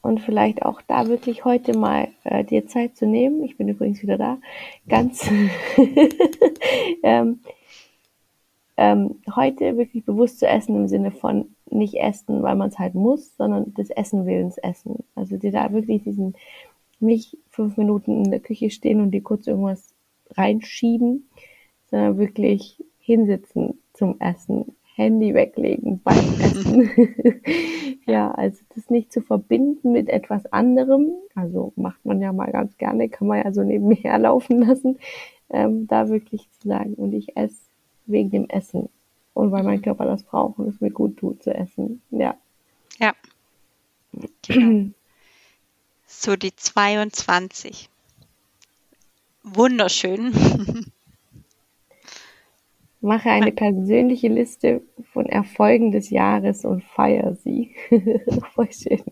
Und 0.00 0.20
vielleicht 0.20 0.62
auch 0.62 0.82
da 0.82 1.06
wirklich 1.06 1.44
heute 1.44 1.78
mal 1.78 2.08
äh, 2.24 2.42
dir 2.44 2.66
Zeit 2.66 2.96
zu 2.96 3.06
nehmen. 3.06 3.44
Ich 3.44 3.56
bin 3.56 3.68
übrigens 3.68 4.02
wieder 4.02 4.18
da. 4.18 4.38
Ganz 4.88 5.30
ähm, 7.04 7.40
ähm, 8.76 9.20
heute 9.36 9.76
wirklich 9.76 10.04
bewusst 10.04 10.40
zu 10.40 10.48
essen 10.48 10.74
im 10.74 10.88
Sinne 10.88 11.12
von 11.12 11.54
nicht 11.70 11.94
essen, 11.94 12.42
weil 12.42 12.56
man 12.56 12.68
es 12.68 12.80
halt 12.80 12.94
muss, 12.94 13.36
sondern 13.36 13.74
des 13.74 13.90
Essen 13.90 14.26
willens 14.26 14.58
essen. 14.58 15.04
Also 15.14 15.36
dir 15.36 15.52
da 15.52 15.72
wirklich 15.72 16.02
diesen 16.02 16.34
nicht 16.98 17.36
fünf 17.48 17.76
Minuten 17.76 18.24
in 18.24 18.30
der 18.30 18.40
Küche 18.40 18.70
stehen 18.70 19.00
und 19.00 19.12
dir 19.12 19.22
kurz 19.22 19.46
irgendwas 19.46 19.94
reinschieben, 20.30 21.28
sondern 21.90 22.18
wirklich 22.18 22.82
hinsitzen 23.02 23.80
zum 23.92 24.18
Essen, 24.20 24.76
Handy 24.94 25.34
weglegen 25.34 26.00
beim 26.02 26.16
Essen. 26.40 26.90
ja, 28.06 28.30
also 28.30 28.62
das 28.74 28.88
nicht 28.90 29.12
zu 29.12 29.20
verbinden 29.20 29.92
mit 29.92 30.08
etwas 30.08 30.46
anderem, 30.52 31.10
also 31.34 31.72
macht 31.76 32.04
man 32.04 32.20
ja 32.20 32.32
mal 32.32 32.50
ganz 32.50 32.76
gerne, 32.78 33.08
kann 33.08 33.26
man 33.26 33.42
ja 33.42 33.52
so 33.52 33.62
nebenher 33.62 34.18
laufen 34.18 34.62
lassen, 34.62 34.98
ähm, 35.50 35.86
da 35.86 36.08
wirklich 36.08 36.48
zu 36.60 36.68
sagen, 36.68 36.94
und 36.94 37.12
ich 37.12 37.36
esse 37.36 37.56
wegen 38.06 38.30
dem 38.30 38.48
Essen 38.48 38.88
und 39.34 39.52
weil 39.52 39.62
mein 39.62 39.82
Körper 39.82 40.04
das 40.04 40.22
braucht 40.22 40.58
und 40.58 40.68
es 40.68 40.80
mir 40.80 40.90
gut 40.90 41.16
tut 41.16 41.42
zu 41.42 41.54
essen. 41.54 42.02
Ja. 42.10 42.36
Ja. 42.98 43.14
Genau. 44.46 44.90
so 46.06 46.36
die 46.36 46.54
22. 46.54 47.88
Wunderschön. 49.42 50.92
Mache 53.04 53.30
eine 53.30 53.50
persönliche 53.50 54.28
Liste 54.28 54.82
von 55.12 55.26
Erfolgen 55.26 55.90
des 55.90 56.10
Jahres 56.10 56.64
und 56.64 56.84
feier 56.84 57.34
sie. 57.34 57.74
Voll 58.54 58.68
schön. 58.70 59.02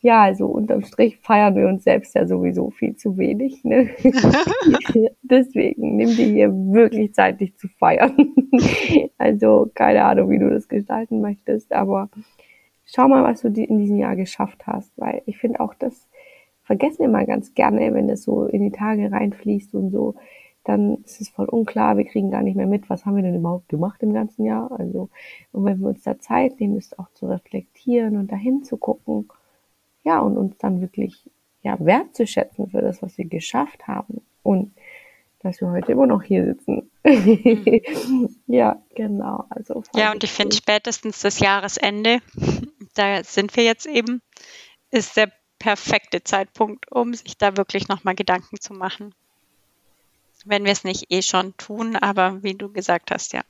Ja, 0.00 0.22
also 0.24 0.46
unterm 0.46 0.82
Strich 0.82 1.16
feiern 1.18 1.54
wir 1.54 1.68
uns 1.68 1.84
selbst 1.84 2.16
ja 2.16 2.26
sowieso 2.26 2.70
viel 2.70 2.96
zu 2.96 3.16
wenig. 3.16 3.62
Ne? 3.62 3.90
Deswegen 5.22 5.96
nimm 5.96 6.08
dir 6.08 6.26
hier 6.26 6.52
wirklich 6.52 7.14
Zeit, 7.14 7.40
dich 7.40 7.56
zu 7.56 7.68
feiern. 7.68 8.34
also 9.18 9.70
keine 9.74 10.04
Ahnung, 10.04 10.28
wie 10.30 10.38
du 10.40 10.50
das 10.50 10.68
gestalten 10.68 11.20
möchtest, 11.20 11.72
aber 11.72 12.10
schau 12.84 13.06
mal, 13.06 13.22
was 13.22 13.42
du 13.42 13.48
in 13.48 13.78
diesem 13.78 13.98
Jahr 13.98 14.16
geschafft 14.16 14.66
hast, 14.66 14.92
weil 14.96 15.22
ich 15.26 15.38
finde 15.38 15.60
auch 15.60 15.74
das 15.74 16.08
vergessen 16.64 17.00
wir 17.00 17.08
mal 17.08 17.26
ganz 17.26 17.54
gerne, 17.54 17.94
wenn 17.94 18.08
das 18.08 18.22
so 18.22 18.44
in 18.46 18.62
die 18.62 18.70
Tage 18.70 19.10
reinfließt 19.10 19.74
und 19.74 19.90
so 19.90 20.14
dann 20.64 20.98
ist 21.04 21.20
es 21.20 21.30
voll 21.30 21.46
unklar, 21.46 21.96
wir 21.96 22.04
kriegen 22.04 22.30
gar 22.30 22.42
nicht 22.42 22.56
mehr 22.56 22.66
mit, 22.66 22.90
was 22.90 23.06
haben 23.06 23.16
wir 23.16 23.22
denn 23.22 23.34
überhaupt 23.34 23.68
gemacht 23.68 24.02
im 24.02 24.12
ganzen 24.12 24.44
Jahr. 24.44 24.70
Also, 24.78 25.08
und 25.52 25.64
wenn 25.64 25.80
wir 25.80 25.88
uns 25.88 26.02
da 26.02 26.18
Zeit 26.18 26.60
nehmen, 26.60 26.76
ist 26.76 26.98
auch 26.98 27.10
zu 27.14 27.26
reflektieren 27.26 28.16
und 28.16 28.30
dahin 28.30 28.62
zu 28.62 28.76
gucken, 28.76 29.28
ja, 30.04 30.20
und 30.20 30.36
uns 30.36 30.58
dann 30.58 30.80
wirklich 30.80 31.30
ja, 31.62 31.78
wertzuschätzen 31.78 32.70
für 32.70 32.80
das, 32.80 33.02
was 33.02 33.16
wir 33.18 33.26
geschafft 33.26 33.86
haben. 33.86 34.22
Und 34.42 34.72
dass 35.42 35.60
wir 35.60 35.70
heute 35.70 35.92
immer 35.92 36.06
noch 36.06 36.22
hier 36.22 36.44
sitzen. 36.44 36.90
Mhm. 37.04 38.36
ja, 38.46 38.82
genau. 38.94 39.44
Also 39.48 39.82
ja, 39.94 40.12
und 40.12 40.22
ich 40.22 40.32
finde 40.32 40.54
spätestens 40.54 41.20
das 41.20 41.40
Jahresende, 41.40 42.20
da 42.94 43.24
sind 43.24 43.56
wir 43.56 43.64
jetzt 43.64 43.86
eben, 43.86 44.20
ist 44.90 45.16
der 45.16 45.32
perfekte 45.58 46.22
Zeitpunkt, 46.22 46.90
um 46.92 47.14
sich 47.14 47.38
da 47.38 47.56
wirklich 47.56 47.88
nochmal 47.88 48.14
Gedanken 48.14 48.60
zu 48.60 48.74
machen 48.74 49.14
wenn 50.46 50.64
wir 50.64 50.72
es 50.72 50.84
nicht 50.84 51.06
eh 51.10 51.22
schon 51.22 51.56
tun, 51.56 51.96
aber 51.96 52.42
wie 52.42 52.54
du 52.54 52.72
gesagt 52.72 53.10
hast, 53.10 53.32
ja, 53.32 53.42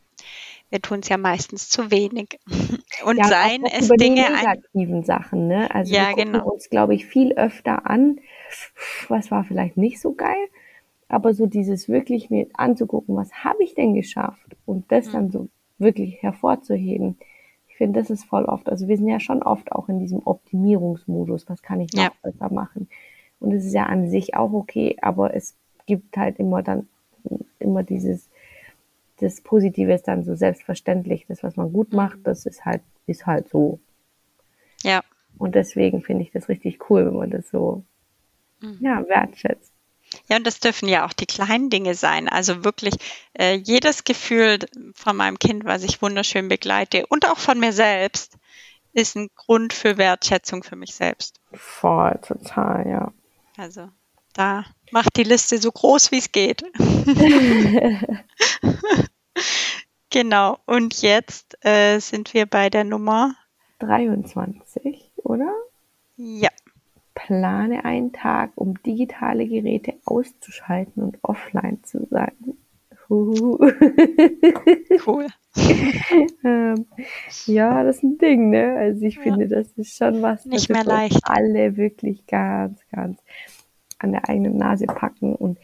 wir 0.71 0.81
tun 0.81 1.01
es 1.01 1.09
ja 1.09 1.17
meistens 1.17 1.69
zu 1.69 1.91
wenig. 1.91 2.39
Und 3.05 3.19
ja, 3.19 3.25
seien 3.25 3.65
es 3.65 3.87
über 3.87 3.97
Dinge. 3.97 4.25
Die 4.27 4.47
negativen 4.47 5.05
Sachen, 5.05 5.49
ne? 5.49 5.73
Also 5.75 5.93
ja, 5.93 6.09
wir 6.09 6.15
gucken 6.15 6.33
genau. 6.33 6.51
uns, 6.51 6.71
glaube 6.71 6.95
ich, 6.95 7.07
viel 7.07 7.33
öfter 7.33 7.89
an, 7.89 8.21
was 9.09 9.31
war 9.31 9.45
vielleicht 9.45 9.77
nicht 9.77 10.01
so 10.01 10.15
geil, 10.15 10.49
aber 11.09 11.35
so 11.35 11.47
dieses 11.47 11.89
wirklich 11.89 12.31
mir 12.31 12.47
anzugucken, 12.55 13.17
was 13.17 13.33
habe 13.45 13.63
ich 13.65 13.75
denn 13.75 13.95
geschafft 13.95 14.57
und 14.65 14.91
das 14.93 15.09
mhm. 15.09 15.13
dann 15.13 15.31
so 15.31 15.49
wirklich 15.79 16.23
hervorzuheben. 16.23 17.19
Ich 17.69 17.77
finde, 17.77 17.99
das 18.01 18.11
ist 18.11 18.25
voll 18.25 18.45
oft, 18.45 18.69
also 18.69 18.87
wir 18.87 18.97
sind 18.97 19.09
ja 19.09 19.21
schon 19.21 19.43
oft 19.43 19.73
auch 19.73 19.89
in 19.89 19.99
diesem 19.99 20.21
Optimierungsmodus, 20.25 21.49
was 21.49 21.63
kann 21.63 21.81
ich 21.81 21.93
noch 21.95 22.03
ja. 22.03 22.13
besser 22.23 22.53
machen. 22.53 22.89
Und 23.41 23.53
es 23.53 23.65
ist 23.65 23.73
ja 23.73 23.87
an 23.87 24.09
sich 24.11 24.35
auch 24.37 24.53
okay, 24.53 24.99
aber 25.01 25.35
es 25.35 25.57
gibt 25.87 26.17
halt 26.17 26.39
immer 26.39 26.63
dann 26.63 26.89
immer 27.59 27.83
dieses 27.83 28.29
das 29.21 29.41
Positive 29.41 29.93
ist 29.93 30.09
dann 30.09 30.25
so 30.25 30.35
selbstverständlich. 30.35 31.27
Das, 31.29 31.43
was 31.43 31.57
man 31.57 31.73
gut 31.73 31.93
macht, 31.93 32.19
das 32.25 32.47
ist 32.47 32.65
halt, 32.65 32.83
ist 33.07 33.27
halt 33.27 33.49
so. 33.49 33.79
Ja. 34.83 35.03
Und 35.39 35.55
deswegen 35.55 36.03
finde 36.03 36.25
ich 36.25 36.31
das 36.33 36.49
richtig 36.49 36.91
cool, 36.91 37.07
wenn 37.07 37.17
man 37.17 37.31
das 37.31 37.49
so, 37.51 37.85
mhm. 38.61 38.79
ja, 38.81 39.07
wertschätzt. 39.09 39.73
Ja, 40.29 40.37
und 40.37 40.47
das 40.47 40.59
dürfen 40.59 40.89
ja 40.89 41.07
auch 41.07 41.13
die 41.13 41.27
kleinen 41.27 41.71
Dinge 41.71 41.95
sein. 41.95 42.29
Also 42.29 42.65
wirklich 42.65 42.95
äh, 43.39 43.55
jedes 43.55 44.05
Gefühl 44.05 44.59
von 44.95 45.17
meinem 45.17 45.39
Kind, 45.39 45.65
was 45.65 45.85
ich 45.85 46.03
wunderschön 46.03 46.49
begleite 46.49 47.07
und 47.07 47.29
auch 47.29 47.39
von 47.39 47.61
mir 47.61 47.73
selbst, 47.73 48.37
ist 48.93 49.17
ein 49.17 49.29
Grund 49.37 49.73
für 49.73 49.99
Wertschätzung 49.99 50.65
für 50.65 50.75
mich 50.75 50.95
selbst. 50.95 51.41
Voll, 51.53 52.19
total, 52.23 52.89
ja. 52.89 53.13
Also 53.57 53.89
da 54.35 54.65
macht 54.93 55.17
die 55.17 55.23
Liste 55.25 55.59
so 55.59 55.71
groß, 55.71 56.11
wie 56.13 56.19
es 56.19 56.33
geht. 56.33 56.63
genau. 60.11 60.59
Und 60.67 61.03
jetzt 61.03 61.57
äh, 61.65 61.99
sind 61.99 62.35
wir 62.35 62.47
bei 62.47 62.71
der 62.71 62.85
Nummer 62.85 63.35
23, 63.81 65.11
oder? 65.17 65.53
Ja. 66.17 66.51
Plane 67.15 67.85
einen 67.85 68.13
Tag, 68.13 68.53
um 68.55 68.81
digitale 68.83 69.47
Geräte 69.47 69.95
auszuschalten 70.05 71.03
und 71.03 71.19
offline 71.23 71.83
zu 71.85 72.07
sein. 72.11 72.33
Cool. 73.11 73.75
ähm, 76.45 76.87
ja, 77.47 77.83
das 77.83 77.97
ist 77.97 78.03
ein 78.05 78.19
Ding, 78.19 78.51
ne? 78.51 78.77
Also 78.79 79.05
ich 79.05 79.17
Ja. 79.17 79.23
finde, 79.23 79.49
das 79.49 79.67
ist 79.73 79.97
schon 79.97 80.23
was, 80.23 80.45
Nicht 80.47 80.71
mehr 80.71 80.85
leicht. 80.85 81.19
alle 81.25 81.77
wirklich 81.77 82.25
ganz, 82.29 82.79
ganz 82.93 83.19
an 84.01 84.13
der 84.13 84.29
eigenen 84.29 84.57
Nase 84.57 84.87
packen. 84.87 85.35
Und 85.35 85.59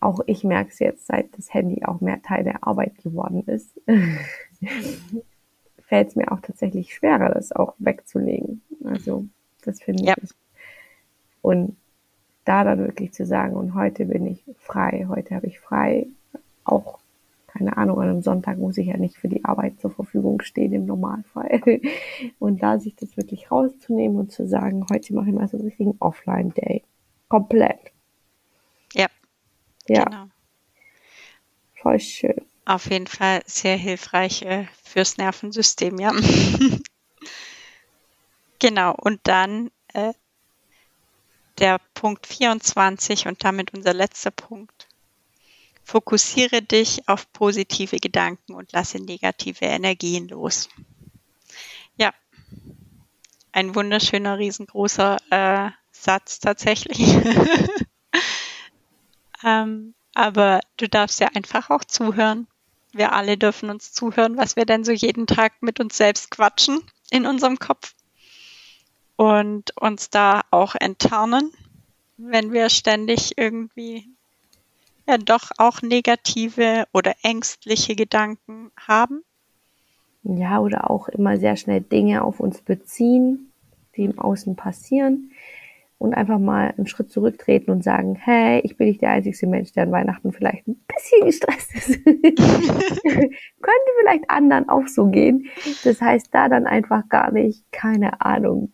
auch 0.00 0.20
ich 0.26 0.44
merke 0.44 0.70
es 0.70 0.78
jetzt, 0.78 1.06
seit 1.06 1.36
das 1.38 1.52
Handy 1.54 1.84
auch 1.84 2.00
mehr 2.00 2.20
Teil 2.22 2.44
der 2.44 2.66
Arbeit 2.66 3.02
geworden 3.02 3.42
ist, 3.46 3.80
fällt 5.86 6.08
es 6.08 6.16
mir 6.16 6.30
auch 6.32 6.40
tatsächlich 6.40 6.94
schwerer, 6.94 7.30
das 7.30 7.52
auch 7.52 7.74
wegzulegen. 7.78 8.62
Also 8.84 9.26
das 9.64 9.80
finde 9.82 10.04
Ja. 10.04 10.14
ich. 10.22 10.30
Und 11.42 11.76
da 12.44 12.64
dann 12.64 12.78
wirklich 12.78 13.12
zu 13.12 13.24
sagen, 13.24 13.54
und 13.56 13.74
heute 13.74 14.04
bin 14.06 14.26
ich 14.26 14.44
frei, 14.58 15.06
heute 15.08 15.34
habe 15.34 15.46
ich 15.46 15.58
frei, 15.60 16.06
auch 16.64 16.98
keine 17.46 17.76
Ahnung, 17.78 18.00
an 18.00 18.08
einem 18.10 18.22
Sonntag 18.22 18.58
muss 18.58 18.76
ich 18.76 18.88
ja 18.88 18.98
nicht 18.98 19.16
für 19.16 19.28
die 19.28 19.44
Arbeit 19.44 19.80
zur 19.80 19.90
Verfügung 19.90 20.42
stehen 20.42 20.72
im 20.74 20.84
Normalfall. 20.84 21.60
Und 22.38 22.62
da 22.62 22.78
sich 22.78 22.94
das 22.96 23.16
wirklich 23.16 23.50
rauszunehmen 23.50 24.18
und 24.18 24.30
zu 24.30 24.46
sagen, 24.46 24.84
heute 24.90 25.14
mache 25.14 25.30
ich 25.30 25.34
mal 25.34 25.48
so 25.48 25.56
einen 25.56 25.64
richtigen 25.66 25.94
Offline-Day. 25.98 26.82
Komplett. 27.28 27.92
Ja, 28.92 29.08
Ja, 29.88 30.04
genau. 30.04 30.28
voll 31.80 32.00
schön. 32.00 32.34
Auf 32.64 32.90
jeden 32.90 33.06
Fall 33.06 33.42
sehr 33.46 33.76
hilfreich 33.76 34.42
äh, 34.42 34.66
fürs 34.82 35.18
Nervensystem, 35.18 36.00
ja. 36.00 36.12
genau, 38.58 38.94
und 38.98 39.20
dann 39.24 39.70
äh, 39.92 40.12
der 41.58 41.80
Punkt 41.94 42.26
24 42.26 43.26
und 43.26 43.42
damit 43.44 43.72
unser 43.72 43.94
letzter 43.94 44.30
Punkt. 44.30 44.88
Fokussiere 45.84 46.62
dich 46.62 47.08
auf 47.08 47.32
positive 47.32 47.98
Gedanken 47.98 48.54
und 48.54 48.72
lasse 48.72 48.98
negative 48.98 49.64
Energien 49.64 50.28
los. 50.28 50.68
Ja, 51.96 52.12
ein 53.52 53.74
wunderschöner, 53.74 54.38
riesengroßer 54.38 55.16
äh, 55.30 55.70
Satz 56.02 56.40
tatsächlich. 56.40 56.98
ähm, 59.44 59.94
aber 60.14 60.60
du 60.76 60.88
darfst 60.88 61.20
ja 61.20 61.28
einfach 61.34 61.70
auch 61.70 61.84
zuhören. 61.84 62.46
Wir 62.92 63.12
alle 63.12 63.36
dürfen 63.36 63.68
uns 63.68 63.92
zuhören, 63.92 64.36
was 64.36 64.56
wir 64.56 64.64
denn 64.64 64.84
so 64.84 64.92
jeden 64.92 65.26
Tag 65.26 65.52
mit 65.60 65.80
uns 65.80 65.96
selbst 65.96 66.30
quatschen 66.30 66.80
in 67.10 67.26
unserem 67.26 67.58
Kopf 67.58 67.94
und 69.16 69.76
uns 69.76 70.10
da 70.10 70.42
auch 70.50 70.74
enttarnen, 70.74 71.50
wenn 72.16 72.52
wir 72.52 72.70
ständig 72.70 73.36
irgendwie 73.36 74.08
ja 75.06 75.18
doch 75.18 75.50
auch 75.58 75.82
negative 75.82 76.86
oder 76.92 77.14
ängstliche 77.22 77.94
Gedanken 77.94 78.70
haben. 78.76 79.22
Ja, 80.22 80.58
oder 80.58 80.90
auch 80.90 81.08
immer 81.08 81.38
sehr 81.38 81.56
schnell 81.56 81.80
Dinge 81.80 82.22
auf 82.24 82.40
uns 82.40 82.60
beziehen, 82.60 83.52
die 83.96 84.04
im 84.04 84.18
Außen 84.18 84.56
passieren. 84.56 85.30
Und 85.98 86.12
einfach 86.12 86.38
mal 86.38 86.74
einen 86.76 86.86
Schritt 86.86 87.10
zurücktreten 87.10 87.70
und 87.70 87.82
sagen, 87.82 88.16
hey, 88.16 88.60
ich 88.64 88.76
bin 88.76 88.88
nicht 88.88 89.00
der 89.00 89.10
einzige 89.10 89.46
Mensch, 89.46 89.72
der 89.72 89.84
an 89.84 89.92
Weihnachten 89.92 90.30
vielleicht 90.30 90.68
ein 90.68 90.78
bisschen 90.94 91.24
gestresst 91.24 91.74
ist. 91.74 92.04
Könnte 92.04 93.90
vielleicht 94.00 94.28
anderen 94.28 94.68
auch 94.68 94.86
so 94.88 95.06
gehen. 95.06 95.46
Das 95.84 96.02
heißt, 96.02 96.28
da 96.32 96.50
dann 96.50 96.66
einfach 96.66 97.08
gar 97.08 97.32
nicht, 97.32 97.64
keine 97.72 98.20
Ahnung, 98.20 98.72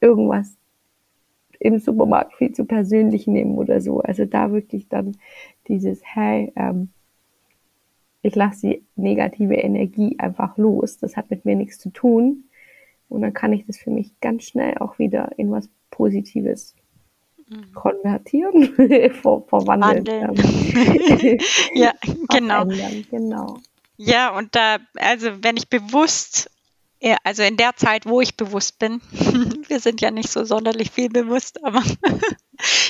irgendwas 0.00 0.56
im 1.60 1.78
Supermarkt 1.78 2.34
viel 2.34 2.52
zu 2.52 2.64
persönlich 2.64 3.26
nehmen 3.26 3.56
oder 3.56 3.80
so. 3.80 4.00
Also 4.00 4.24
da 4.24 4.50
wirklich 4.50 4.88
dann 4.88 5.16
dieses, 5.68 6.00
hey, 6.02 6.52
ähm, 6.56 6.88
ich 8.22 8.34
lasse 8.34 8.66
die 8.66 8.84
negative 8.96 9.54
Energie 9.54 10.16
einfach 10.18 10.56
los. 10.58 10.98
Das 10.98 11.16
hat 11.16 11.30
mit 11.30 11.44
mir 11.44 11.56
nichts 11.56 11.78
zu 11.78 11.90
tun. 11.90 12.44
Und 13.10 13.22
dann 13.22 13.34
kann 13.34 13.52
ich 13.52 13.66
das 13.66 13.76
für 13.76 13.90
mich 13.90 14.12
ganz 14.20 14.44
schnell 14.44 14.78
auch 14.78 14.98
wieder 14.98 15.32
in 15.36 15.50
was 15.50 15.68
Positives 15.90 16.74
konvertieren, 17.74 18.74
ver 19.22 19.42
verwandeln. 19.48 20.06
Wandeln. 20.06 21.20
ähm, 21.22 21.38
Ja, 21.74 21.92
genau. 22.28 22.64
Genau. 23.10 23.58
Ja, 23.96 24.30
und 24.36 24.54
da, 24.54 24.78
also 24.96 25.42
wenn 25.42 25.56
ich 25.56 25.68
bewusst, 25.68 26.50
ja, 27.00 27.16
also 27.24 27.42
in 27.42 27.56
der 27.56 27.76
Zeit, 27.76 28.06
wo 28.06 28.20
ich 28.20 28.36
bewusst 28.36 28.78
bin, 28.78 29.00
wir 29.68 29.80
sind 29.80 30.00
ja 30.00 30.10
nicht 30.10 30.30
so 30.30 30.44
sonderlich 30.44 30.90
viel 30.90 31.10
bewusst, 31.10 31.62
aber 31.64 31.82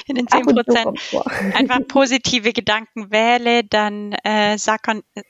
in 0.07 0.17
den 0.17 0.27
Ab 0.29 0.39
10 0.39 0.47
und 0.47 0.49
zu 0.49 0.55
Prozent 0.55 1.57
einfach 1.57 1.81
positive 1.89 2.53
Gedanken 2.53 3.11
wähle, 3.11 3.65
dann 3.65 4.13
äh, 4.25 4.57
sackern, 4.57 5.03
äh, 5.15 5.23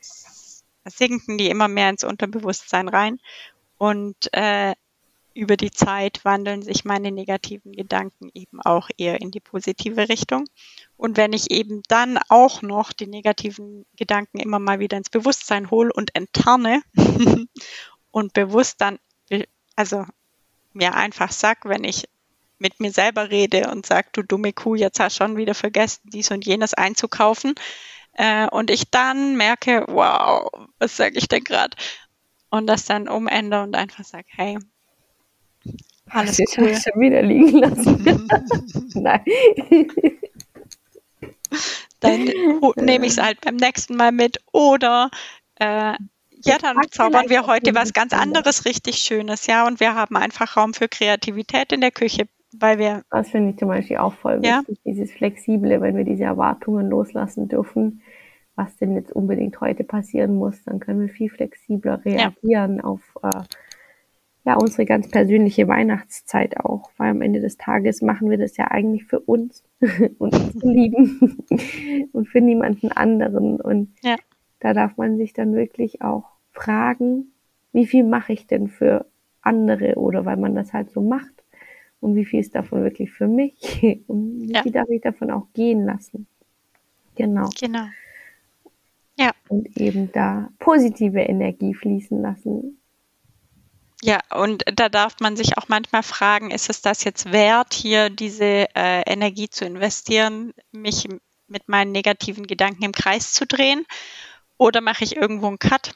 sinken 0.86 1.38
die 1.38 1.48
immer 1.48 1.68
mehr 1.68 1.88
ins 1.88 2.04
Unterbewusstsein 2.04 2.88
rein 2.88 3.18
und 3.80 4.28
äh, 4.34 4.74
über 5.32 5.56
die 5.56 5.70
Zeit 5.70 6.22
wandeln 6.22 6.60
sich 6.60 6.84
meine 6.84 7.10
negativen 7.10 7.72
Gedanken 7.72 8.30
eben 8.34 8.60
auch 8.60 8.90
eher 8.98 9.22
in 9.22 9.30
die 9.30 9.40
positive 9.40 10.10
Richtung. 10.10 10.44
Und 10.98 11.16
wenn 11.16 11.32
ich 11.32 11.50
eben 11.50 11.82
dann 11.88 12.18
auch 12.28 12.60
noch 12.60 12.92
die 12.92 13.06
negativen 13.06 13.86
Gedanken 13.96 14.38
immer 14.38 14.58
mal 14.58 14.80
wieder 14.80 14.98
ins 14.98 15.08
Bewusstsein 15.08 15.70
hole 15.70 15.90
und 15.94 16.14
enttarne 16.14 16.82
und 18.10 18.34
bewusst 18.34 18.82
dann, 18.82 18.98
also 19.76 20.04
mir 20.74 20.94
einfach 20.94 21.32
sag, 21.32 21.64
wenn 21.64 21.84
ich 21.84 22.06
mit 22.58 22.80
mir 22.80 22.92
selber 22.92 23.30
rede 23.30 23.70
und 23.70 23.86
sag, 23.86 24.12
du 24.12 24.22
dumme 24.22 24.52
Kuh, 24.52 24.74
jetzt 24.74 25.00
hast 25.00 25.18
du 25.18 25.24
schon 25.24 25.38
wieder 25.38 25.54
vergessen, 25.54 26.02
dies 26.04 26.30
und 26.30 26.44
jenes 26.44 26.74
einzukaufen. 26.74 27.54
Äh, 28.12 28.46
und 28.48 28.70
ich 28.70 28.90
dann 28.90 29.38
merke, 29.38 29.86
wow, 29.88 30.50
was 30.78 30.98
sage 30.98 31.16
ich 31.16 31.28
denn 31.28 31.44
gerade? 31.44 31.74
Und 32.50 32.66
das 32.66 32.84
dann 32.84 33.08
umändere 33.08 33.62
und 33.62 33.76
einfach 33.76 34.04
sag, 34.04 34.26
hey, 34.28 34.58
alles 36.08 36.38
Jetzt 36.38 36.58
cool. 36.58 36.68
ich 36.68 36.78
schon 36.82 37.00
wieder 37.00 37.22
liegen 37.22 37.58
lassen. 37.58 38.02
Nein. 38.94 39.22
dann 42.00 42.28
nehme 42.76 43.06
ich 43.06 43.12
es 43.12 43.22
halt 43.22 43.40
beim 43.40 43.56
nächsten 43.56 43.96
Mal 43.96 44.12
mit. 44.12 44.38
Oder 44.52 45.10
äh, 45.56 45.94
ja, 46.42 46.58
dann 46.60 46.76
zaubern 46.90 47.28
wir 47.28 47.46
heute 47.46 47.74
was 47.74 47.92
ganz 47.92 48.12
anderes 48.12 48.64
richtig 48.64 48.96
Schönes, 48.96 49.46
ja. 49.46 49.66
Und 49.66 49.78
wir 49.78 49.94
haben 49.94 50.16
einfach 50.16 50.56
Raum 50.56 50.74
für 50.74 50.88
Kreativität 50.88 51.72
in 51.72 51.80
der 51.82 51.90
Küche, 51.90 52.26
weil 52.52 52.78
wir, 52.78 53.02
Das 53.10 53.28
finde 53.30 53.50
ich 53.50 53.58
zum 53.58 53.68
Beispiel 53.68 53.98
auch 53.98 54.14
voll 54.14 54.40
Ja. 54.42 54.60
wichtig, 54.66 54.80
dieses 54.84 55.12
Flexible, 55.12 55.80
wenn 55.80 55.96
wir 55.96 56.04
diese 56.04 56.24
Erwartungen 56.24 56.88
loslassen 56.88 57.48
dürfen, 57.48 58.02
was 58.60 58.76
denn 58.76 58.94
jetzt 58.94 59.12
unbedingt 59.12 59.58
heute 59.60 59.84
passieren 59.84 60.34
muss, 60.36 60.62
dann 60.64 60.80
können 60.80 61.00
wir 61.00 61.08
viel 61.08 61.30
flexibler 61.30 62.04
reagieren 62.04 62.80
auf 62.82 63.00
äh, 63.22 63.42
ja, 64.44 64.56
unsere 64.56 64.84
ganz 64.86 65.10
persönliche 65.10 65.66
Weihnachtszeit 65.68 66.58
auch, 66.60 66.90
weil 66.98 67.10
am 67.10 67.22
Ende 67.22 67.40
des 67.40 67.56
Tages 67.56 68.00
machen 68.02 68.30
wir 68.30 68.38
das 68.38 68.56
ja 68.56 68.66
eigentlich 68.70 69.04
für 69.04 69.20
uns 69.20 69.62
und 70.18 70.34
unsere 70.34 70.72
Lieben 70.72 71.38
und 72.12 72.28
für 72.28 72.40
niemanden 72.40 72.92
anderen. 72.92 73.60
Und 73.60 73.94
Ja. 74.02 74.16
da 74.60 74.72
darf 74.74 74.96
man 74.96 75.16
sich 75.16 75.32
dann 75.32 75.54
wirklich 75.54 76.02
auch 76.02 76.24
fragen, 76.52 77.32
wie 77.72 77.86
viel 77.86 78.04
mache 78.04 78.32
ich 78.32 78.46
denn 78.46 78.68
für 78.68 79.06
andere 79.42 79.94
oder 79.96 80.24
weil 80.26 80.36
man 80.36 80.54
das 80.54 80.72
halt 80.72 80.90
so 80.90 81.00
macht 81.00 81.44
und 82.00 82.14
wie 82.16 82.24
viel 82.26 82.40
ist 82.40 82.54
davon 82.54 82.82
wirklich 82.82 83.10
für 83.12 83.26
mich 83.28 84.04
und 84.06 84.40
wie 84.42 84.52
Ja. 84.52 84.62
viel 84.62 84.72
darf 84.72 84.88
ich 84.90 85.00
davon 85.02 85.30
auch 85.30 85.46
gehen 85.54 85.84
lassen. 85.86 86.26
Genau. 87.16 87.48
genau. 87.60 87.84
Und 89.48 89.76
eben 89.76 90.10
da 90.12 90.48
positive 90.58 91.20
Energie 91.20 91.74
fließen 91.74 92.20
lassen. 92.22 92.80
Ja, 94.02 94.20
und 94.34 94.64
da 94.74 94.88
darf 94.88 95.20
man 95.20 95.36
sich 95.36 95.58
auch 95.58 95.68
manchmal 95.68 96.02
fragen, 96.02 96.50
ist 96.50 96.70
es 96.70 96.80
das 96.80 97.04
jetzt 97.04 97.32
wert, 97.32 97.74
hier 97.74 98.08
diese 98.08 98.66
äh, 98.74 99.02
Energie 99.02 99.50
zu 99.50 99.66
investieren, 99.66 100.54
mich 100.72 101.06
mit 101.48 101.68
meinen 101.68 101.92
negativen 101.92 102.46
Gedanken 102.46 102.84
im 102.84 102.92
Kreis 102.92 103.34
zu 103.34 103.46
drehen? 103.46 103.84
Oder 104.56 104.80
mache 104.80 105.04
ich 105.04 105.16
irgendwo 105.16 105.48
einen 105.48 105.58
Cut 105.58 105.92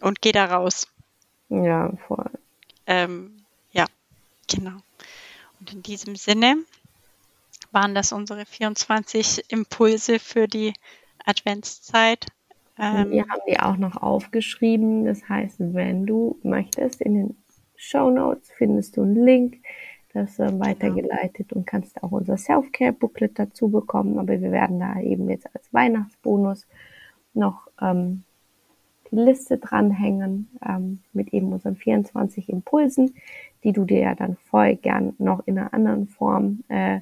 und 0.00 0.20
gehe 0.20 0.32
da 0.32 0.44
raus? 0.44 0.86
Ja, 1.48 1.92
voll. 2.06 2.30
Ähm, 2.86 3.44
ja, 3.72 3.86
genau. 4.48 4.76
Und 5.58 5.72
in 5.72 5.82
diesem 5.82 6.14
Sinne 6.14 6.56
waren 7.72 7.94
das 7.94 8.12
unsere 8.12 8.46
24 8.46 9.44
Impulse 9.48 10.18
für 10.20 10.46
die 10.46 10.72
Adventszeit. 11.28 12.26
Ähm, 12.78 13.10
wir 13.10 13.26
haben 13.28 13.42
die 13.48 13.58
auch 13.58 13.76
noch 13.76 13.96
aufgeschrieben. 13.96 15.04
Das 15.04 15.28
heißt, 15.28 15.56
wenn 15.58 16.06
du 16.06 16.38
möchtest, 16.42 17.02
in 17.02 17.14
den 17.14 17.36
Show 17.76 18.10
Notes 18.10 18.50
findest 18.56 18.96
du 18.96 19.02
einen 19.02 19.24
Link. 19.24 19.58
Das 20.12 20.30
ist 20.30 20.38
dann 20.38 20.58
weitergeleitet 20.58 21.52
und 21.52 21.66
kannst 21.66 22.02
auch 22.02 22.12
unser 22.12 22.36
Self-Care-Booklet 22.36 23.38
dazu 23.38 23.68
bekommen. 23.68 24.18
Aber 24.18 24.40
wir 24.40 24.52
werden 24.52 24.80
da 24.80 25.00
eben 25.00 25.28
jetzt 25.28 25.54
als 25.54 25.72
Weihnachtsbonus 25.72 26.66
noch 27.34 27.68
ähm, 27.80 28.24
die 29.10 29.16
Liste 29.16 29.58
dranhängen 29.58 30.48
ähm, 30.66 31.00
mit 31.12 31.32
eben 31.32 31.52
unseren 31.52 31.76
24 31.76 32.48
Impulsen, 32.48 33.14
die 33.64 33.72
du 33.72 33.84
dir 33.84 34.00
ja 34.00 34.14
dann 34.14 34.36
voll 34.50 34.76
gern 34.76 35.14
noch 35.18 35.46
in 35.46 35.58
einer 35.58 35.74
anderen 35.74 36.08
Form 36.08 36.64
äh, 36.68 37.00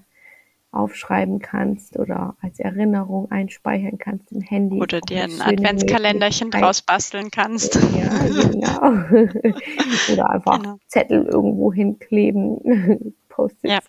aufschreiben 0.73 1.39
kannst 1.39 1.99
oder 1.99 2.37
als 2.43 2.61
Erinnerung 2.61 3.31
einspeichern 3.31 3.99
kannst 3.99 4.31
im 4.33 4.43
Handy. 4.43 4.81
Oder 4.81 5.01
dir 5.01 5.25
ein 5.25 5.41
Adventskalenderchen 5.41 6.51
draus 6.51 6.83
basteln 6.83 7.31
kannst. 7.31 7.75
Ja, 7.97 8.09
genau. 8.51 8.81
oder 10.13 10.31
einfach 10.31 10.63
genau. 10.63 10.79
Zettel 10.87 11.25
irgendwo 11.25 11.73
hinkleben, 11.73 13.15
Post-its. 13.29 13.73
Ja. 13.73 13.81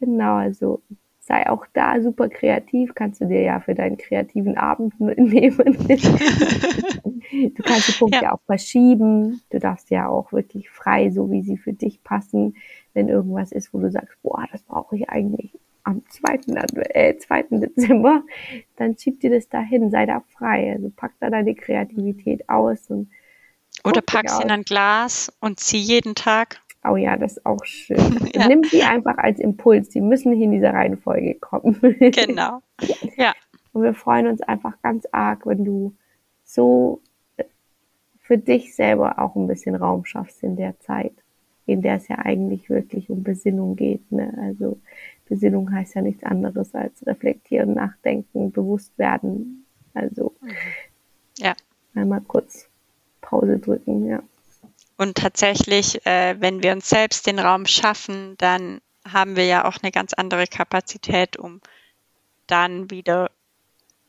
Genau, 0.00 0.36
also 0.36 0.82
sei 1.20 1.48
auch 1.48 1.66
da 1.72 2.00
super 2.02 2.28
kreativ, 2.28 2.94
kannst 2.94 3.20
du 3.20 3.26
dir 3.26 3.40
ja 3.40 3.60
für 3.60 3.74
deinen 3.74 3.96
kreativen 3.96 4.56
Abend 4.58 4.98
nehmen. 5.00 5.78
du 5.88 7.62
kannst 7.62 7.88
die 7.88 7.98
Punkte 7.98 8.24
ja. 8.24 8.32
auch 8.32 8.40
verschieben. 8.46 9.40
Du 9.50 9.58
darfst 9.58 9.90
ja 9.90 10.08
auch 10.08 10.32
wirklich 10.32 10.68
frei, 10.70 11.10
so 11.10 11.30
wie 11.30 11.42
sie 11.42 11.56
für 11.56 11.72
dich 11.72 12.02
passen, 12.02 12.56
wenn 12.92 13.08
irgendwas 13.08 13.52
ist, 13.52 13.72
wo 13.72 13.78
du 13.78 13.90
sagst, 13.90 14.18
boah, 14.22 14.44
das 14.52 14.62
brauche 14.62 14.96
ich 14.96 15.08
eigentlich 15.08 15.58
am 15.84 16.02
2. 16.08 16.40
Äh, 16.90 17.16
2. 17.18 17.42
Dezember, 17.50 18.22
dann 18.76 18.96
schieb 18.98 19.20
dir 19.20 19.30
das 19.30 19.48
dahin, 19.48 19.90
sei 19.90 20.06
da 20.06 20.20
frei. 20.36 20.72
Also 20.74 20.90
pack 20.94 21.12
da 21.20 21.30
deine 21.30 21.54
Kreativität 21.54 22.48
aus 22.48 22.88
und 22.88 23.10
oder 23.82 24.00
pack 24.00 24.30
sie 24.30 24.42
in 24.42 24.50
ein 24.50 24.62
Glas 24.62 25.32
und 25.40 25.60
zieh 25.60 25.78
jeden 25.78 26.14
Tag. 26.14 26.60
Oh 26.86 26.96
ja, 26.96 27.16
das 27.16 27.38
ist 27.38 27.46
auch 27.46 27.64
schön. 27.64 28.30
ja. 28.34 28.46
Nimm 28.46 28.62
sie 28.64 28.82
einfach 28.82 29.18
als 29.18 29.40
Impuls. 29.40 29.88
Die 29.88 30.00
müssen 30.00 30.30
nicht 30.30 30.42
in 30.42 30.52
dieser 30.52 30.72
Reihenfolge 30.72 31.34
kommen. 31.34 31.78
genau. 31.98 32.60
Ja. 33.16 33.32
Und 33.72 33.82
wir 33.82 33.94
freuen 33.94 34.26
uns 34.26 34.40
einfach 34.42 34.80
ganz 34.82 35.06
arg, 35.10 35.46
wenn 35.46 35.64
du 35.64 35.96
so 36.44 37.02
äh, 37.36 37.44
für 38.20 38.38
dich 38.38 38.74
selber 38.74 39.18
auch 39.18 39.34
ein 39.34 39.46
bisschen 39.46 39.74
Raum 39.74 40.04
schaffst 40.04 40.42
in 40.42 40.56
der 40.56 40.78
Zeit, 40.80 41.12
in 41.66 41.82
der 41.82 41.96
es 41.96 42.08
ja 42.08 42.18
eigentlich 42.18 42.68
wirklich 42.68 43.10
um 43.10 43.22
Besinnung 43.22 43.76
geht. 43.76 44.10
Ne? 44.12 44.36
Also 44.40 44.80
Besinnung 45.26 45.72
heißt 45.72 45.94
ja 45.94 46.02
nichts 46.02 46.24
anderes 46.24 46.74
als 46.74 47.06
reflektieren, 47.06 47.74
nachdenken, 47.74 48.52
bewusst 48.52 48.96
werden. 48.98 49.64
Also 49.94 50.34
ja. 51.38 51.54
einmal 51.94 52.20
kurz 52.20 52.68
Pause 53.20 53.58
drücken, 53.58 54.06
ja. 54.06 54.22
Und 54.96 55.16
tatsächlich, 55.16 56.04
äh, 56.06 56.36
wenn 56.38 56.62
wir 56.62 56.72
uns 56.72 56.88
selbst 56.88 57.26
den 57.26 57.38
Raum 57.38 57.66
schaffen, 57.66 58.36
dann 58.38 58.80
haben 59.06 59.36
wir 59.36 59.44
ja 59.44 59.64
auch 59.64 59.78
eine 59.82 59.90
ganz 59.90 60.12
andere 60.14 60.46
Kapazität, 60.46 61.36
um 61.36 61.60
dann 62.46 62.90
wieder 62.90 63.30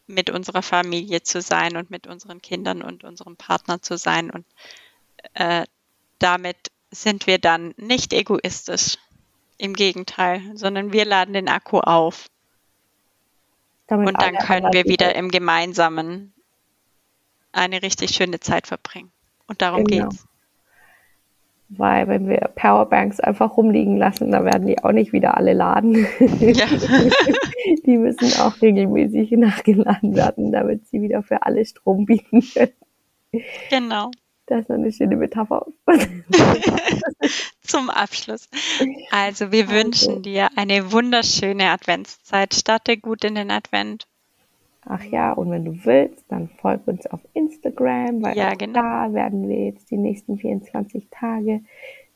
mit 0.07 0.29
unserer 0.29 0.61
Familie 0.61 1.23
zu 1.23 1.41
sein 1.41 1.77
und 1.77 1.89
mit 1.89 2.07
unseren 2.07 2.41
Kindern 2.41 2.81
und 2.81 3.03
unserem 3.03 3.35
Partner 3.35 3.81
zu 3.81 3.97
sein. 3.97 4.29
Und 4.29 4.45
äh, 5.33 5.65
damit 6.19 6.71
sind 6.91 7.27
wir 7.27 7.39
dann 7.39 7.73
nicht 7.77 8.13
egoistisch. 8.13 8.97
Im 9.57 9.73
Gegenteil, 9.73 10.41
sondern 10.55 10.91
wir 10.91 11.05
laden 11.05 11.33
den 11.33 11.47
Akku 11.47 11.79
auf. 11.79 12.27
Damit 13.87 14.09
und 14.09 14.21
dann 14.21 14.35
können 14.35 14.73
wir 14.73 14.83
wieder 14.83 15.15
im 15.15 15.29
Gemeinsamen 15.29 16.33
eine 17.53 17.81
richtig 17.81 18.11
schöne 18.11 18.41
Zeit 18.41 18.67
verbringen. 18.67 19.11
Und 19.47 19.61
darum 19.61 19.85
genau. 19.85 20.09
geht's. 20.09 20.25
Weil 21.69 22.07
wenn 22.07 22.27
wir 22.27 22.51
Powerbanks 22.55 23.19
einfach 23.19 23.57
rumliegen 23.57 23.97
lassen, 23.97 24.31
dann 24.31 24.45
werden 24.45 24.67
die 24.67 24.83
auch 24.83 24.91
nicht 24.91 25.13
wieder 25.13 25.35
alle 25.35 25.53
laden. 25.53 26.05
Ja. 26.39 26.67
die 27.85 27.97
müssen 27.97 28.39
auch 28.39 28.61
regelmäßig 28.61 29.31
nachgeladen 29.31 30.15
werden, 30.15 30.51
damit 30.51 30.87
sie 30.87 31.01
wieder 31.01 31.23
für 31.23 31.43
alle 31.43 31.65
Strom 31.65 32.05
bieten 32.05 32.41
können. 32.41 32.73
Genau. 33.69 34.11
Das 34.47 34.61
ist 34.61 34.71
eine 34.71 34.91
schöne 34.91 35.15
Metapher. 35.15 35.65
Zum 37.61 37.89
Abschluss. 37.89 38.47
Also 39.11 39.51
wir 39.51 39.63
also. 39.63 39.75
wünschen 39.75 40.21
dir 40.21 40.49
eine 40.55 40.91
wunderschöne 40.91 41.71
Adventszeit. 41.71 42.53
Starte 42.53 42.97
gut 42.97 43.23
in 43.23 43.35
den 43.35 43.49
Advent. 43.49 44.07
Ach 44.87 45.03
ja, 45.03 45.33
und 45.33 45.49
wenn 45.49 45.65
du 45.65 45.83
willst, 45.83 46.25
dann 46.29 46.47
folg 46.47 46.87
uns 46.87 47.07
auf 47.07 47.21
Instagram, 47.33 48.21
weil 48.21 48.37
ja, 48.37 48.53
genau. 48.53 48.79
da 48.79 49.13
werden 49.13 49.49
wir 49.49 49.65
jetzt 49.65 49.89
die 49.89 49.97
nächsten 49.97 50.37
24 50.37 51.07
Tage 51.09 51.61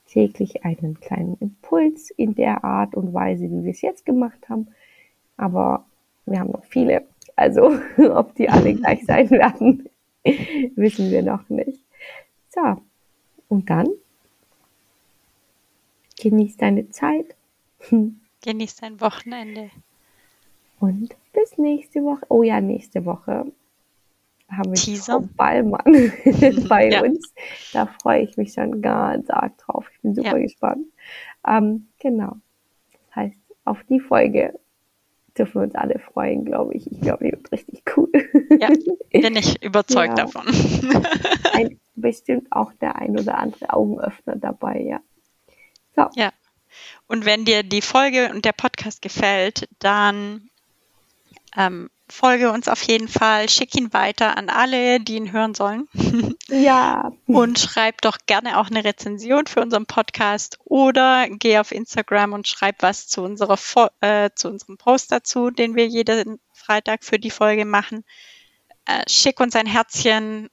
täglich 0.05 0.63
einen 0.63 0.99
kleinen 0.99 1.35
Impuls 1.39 2.11
in 2.11 2.35
der 2.35 2.63
Art 2.63 2.95
und 2.95 3.11
Weise, 3.13 3.45
wie 3.45 3.63
wir 3.63 3.71
es 3.71 3.81
jetzt 3.81 4.05
gemacht 4.05 4.49
haben. 4.49 4.67
Aber 5.35 5.85
wir 6.27 6.39
haben 6.39 6.51
noch 6.51 6.65
viele. 6.65 7.05
Also, 7.35 7.79
ob 7.97 8.35
die 8.35 8.49
alle 8.49 8.75
gleich 8.75 9.03
sein 9.07 9.31
werden, 9.31 9.89
wissen 10.75 11.09
wir 11.09 11.23
noch 11.23 11.49
nicht. 11.49 11.83
So, 12.49 12.81
und 13.47 13.69
dann 13.69 13.87
genieß 16.19 16.57
deine 16.57 16.89
Zeit. 16.89 17.35
Genieß 18.41 18.77
dein 18.77 19.01
Wochenende. 19.01 19.69
Und 20.79 21.15
bis 21.33 21.57
nächste 21.57 22.03
Woche. 22.03 22.25
Oh 22.29 22.43
ja, 22.43 22.61
nächste 22.61 23.03
Woche 23.05 23.51
haben 24.49 24.71
wir 24.71 24.73
Teaser. 24.73 25.19
Frau 25.19 25.29
Ballmann 25.35 25.83
bei 26.69 26.89
ja. 26.89 27.01
uns. 27.03 27.33
Da 27.73 27.85
freue 27.85 28.23
ich 28.23 28.37
mich 28.37 28.53
schon 28.53 28.81
ganz 28.81 29.29
arg 29.29 29.57
drauf. 29.57 29.87
Ich 29.93 30.01
bin 30.01 30.15
super 30.15 30.37
ja. 30.37 30.43
gespannt. 30.43 30.85
Ähm, 31.45 31.87
genau. 31.99 32.37
Das 32.91 33.15
heißt, 33.15 33.39
auf 33.65 33.83
die 33.89 33.99
Folge 33.99 34.57
dürfen 35.37 35.55
wir 35.55 35.63
uns 35.63 35.75
alle 35.75 35.99
freuen, 35.99 36.45
glaube 36.45 36.75
ich. 36.75 36.91
Ich 36.91 37.01
glaube, 37.01 37.25
die 37.25 37.31
wird 37.31 37.51
richtig 37.51 37.83
cool. 37.95 38.11
Ja, 38.59 38.69
bin 39.11 39.35
ich 39.35 39.61
überzeugt 39.63 40.17
ja. 40.17 40.25
davon. 40.25 40.45
ein, 41.53 41.79
bestimmt 42.01 42.51
auch 42.51 42.73
der 42.73 42.95
ein 42.95 43.17
oder 43.17 43.37
andere 43.37 43.73
Augenöffner 43.73 44.35
dabei, 44.35 44.81
ja. 44.81 44.99
So. 45.95 46.09
Ja. 46.15 46.31
Und 47.07 47.25
wenn 47.25 47.45
dir 47.45 47.63
die 47.63 47.81
Folge 47.81 48.29
und 48.33 48.45
der 48.45 48.53
Podcast 48.53 49.01
gefällt, 49.01 49.67
dann 49.79 50.49
ähm, 51.57 51.89
folge 52.07 52.51
uns 52.51 52.67
auf 52.67 52.81
jeden 52.83 53.07
Fall, 53.07 53.49
schick 53.49 53.75
ihn 53.75 53.93
weiter 53.93 54.37
an 54.37 54.49
alle, 54.49 54.99
die 54.99 55.15
ihn 55.15 55.31
hören 55.31 55.53
sollen. 55.53 55.87
Ja. 56.51 57.11
Und 57.27 57.59
schreib 57.59 58.01
doch 58.01 58.17
gerne 58.25 58.57
auch 58.57 58.71
eine 58.71 58.83
Rezension 58.83 59.45
für 59.45 59.61
unseren 59.61 59.85
Podcast 59.85 60.57
oder 60.65 61.27
geh 61.29 61.59
auf 61.59 61.71
Instagram 61.71 62.33
und 62.33 62.47
schreib 62.47 62.81
was 62.81 63.07
zu 63.07 63.21
unserer 63.21 63.59
äh, 64.01 64.31
zu 64.33 64.47
unserem 64.47 64.77
Post 64.77 65.11
dazu, 65.11 65.51
den 65.51 65.75
wir 65.75 65.85
jeden 65.85 66.39
Freitag 66.51 67.03
für 67.03 67.19
die 67.19 67.29
Folge 67.29 67.65
machen. 67.65 68.03
Äh, 68.85 69.07
schick 69.07 69.39
uns 69.39 69.55
ein 69.55 69.67
Herzchen, 69.67 70.49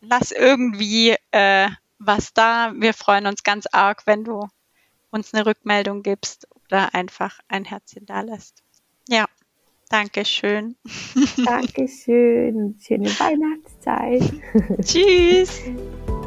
lass 0.00 0.32
irgendwie 0.32 1.16
äh, 1.30 1.68
was 1.98 2.32
da. 2.32 2.72
Wir 2.76 2.94
freuen 2.94 3.26
uns 3.26 3.42
ganz 3.42 3.66
arg, 3.72 4.06
wenn 4.06 4.24
du 4.24 4.48
uns 5.10 5.34
eine 5.34 5.46
Rückmeldung 5.46 6.02
gibst 6.02 6.46
oder 6.66 6.94
einfach 6.94 7.40
ein 7.48 7.64
Herzchen 7.64 8.06
da 8.06 8.20
lässt. 8.20 8.62
Ja. 9.08 9.26
Dankeschön. 9.90 10.76
Dankeschön. 11.44 12.78
Schöne 12.78 13.08
Weihnachtszeit. 13.18 14.22
Tschüss. 14.84 15.62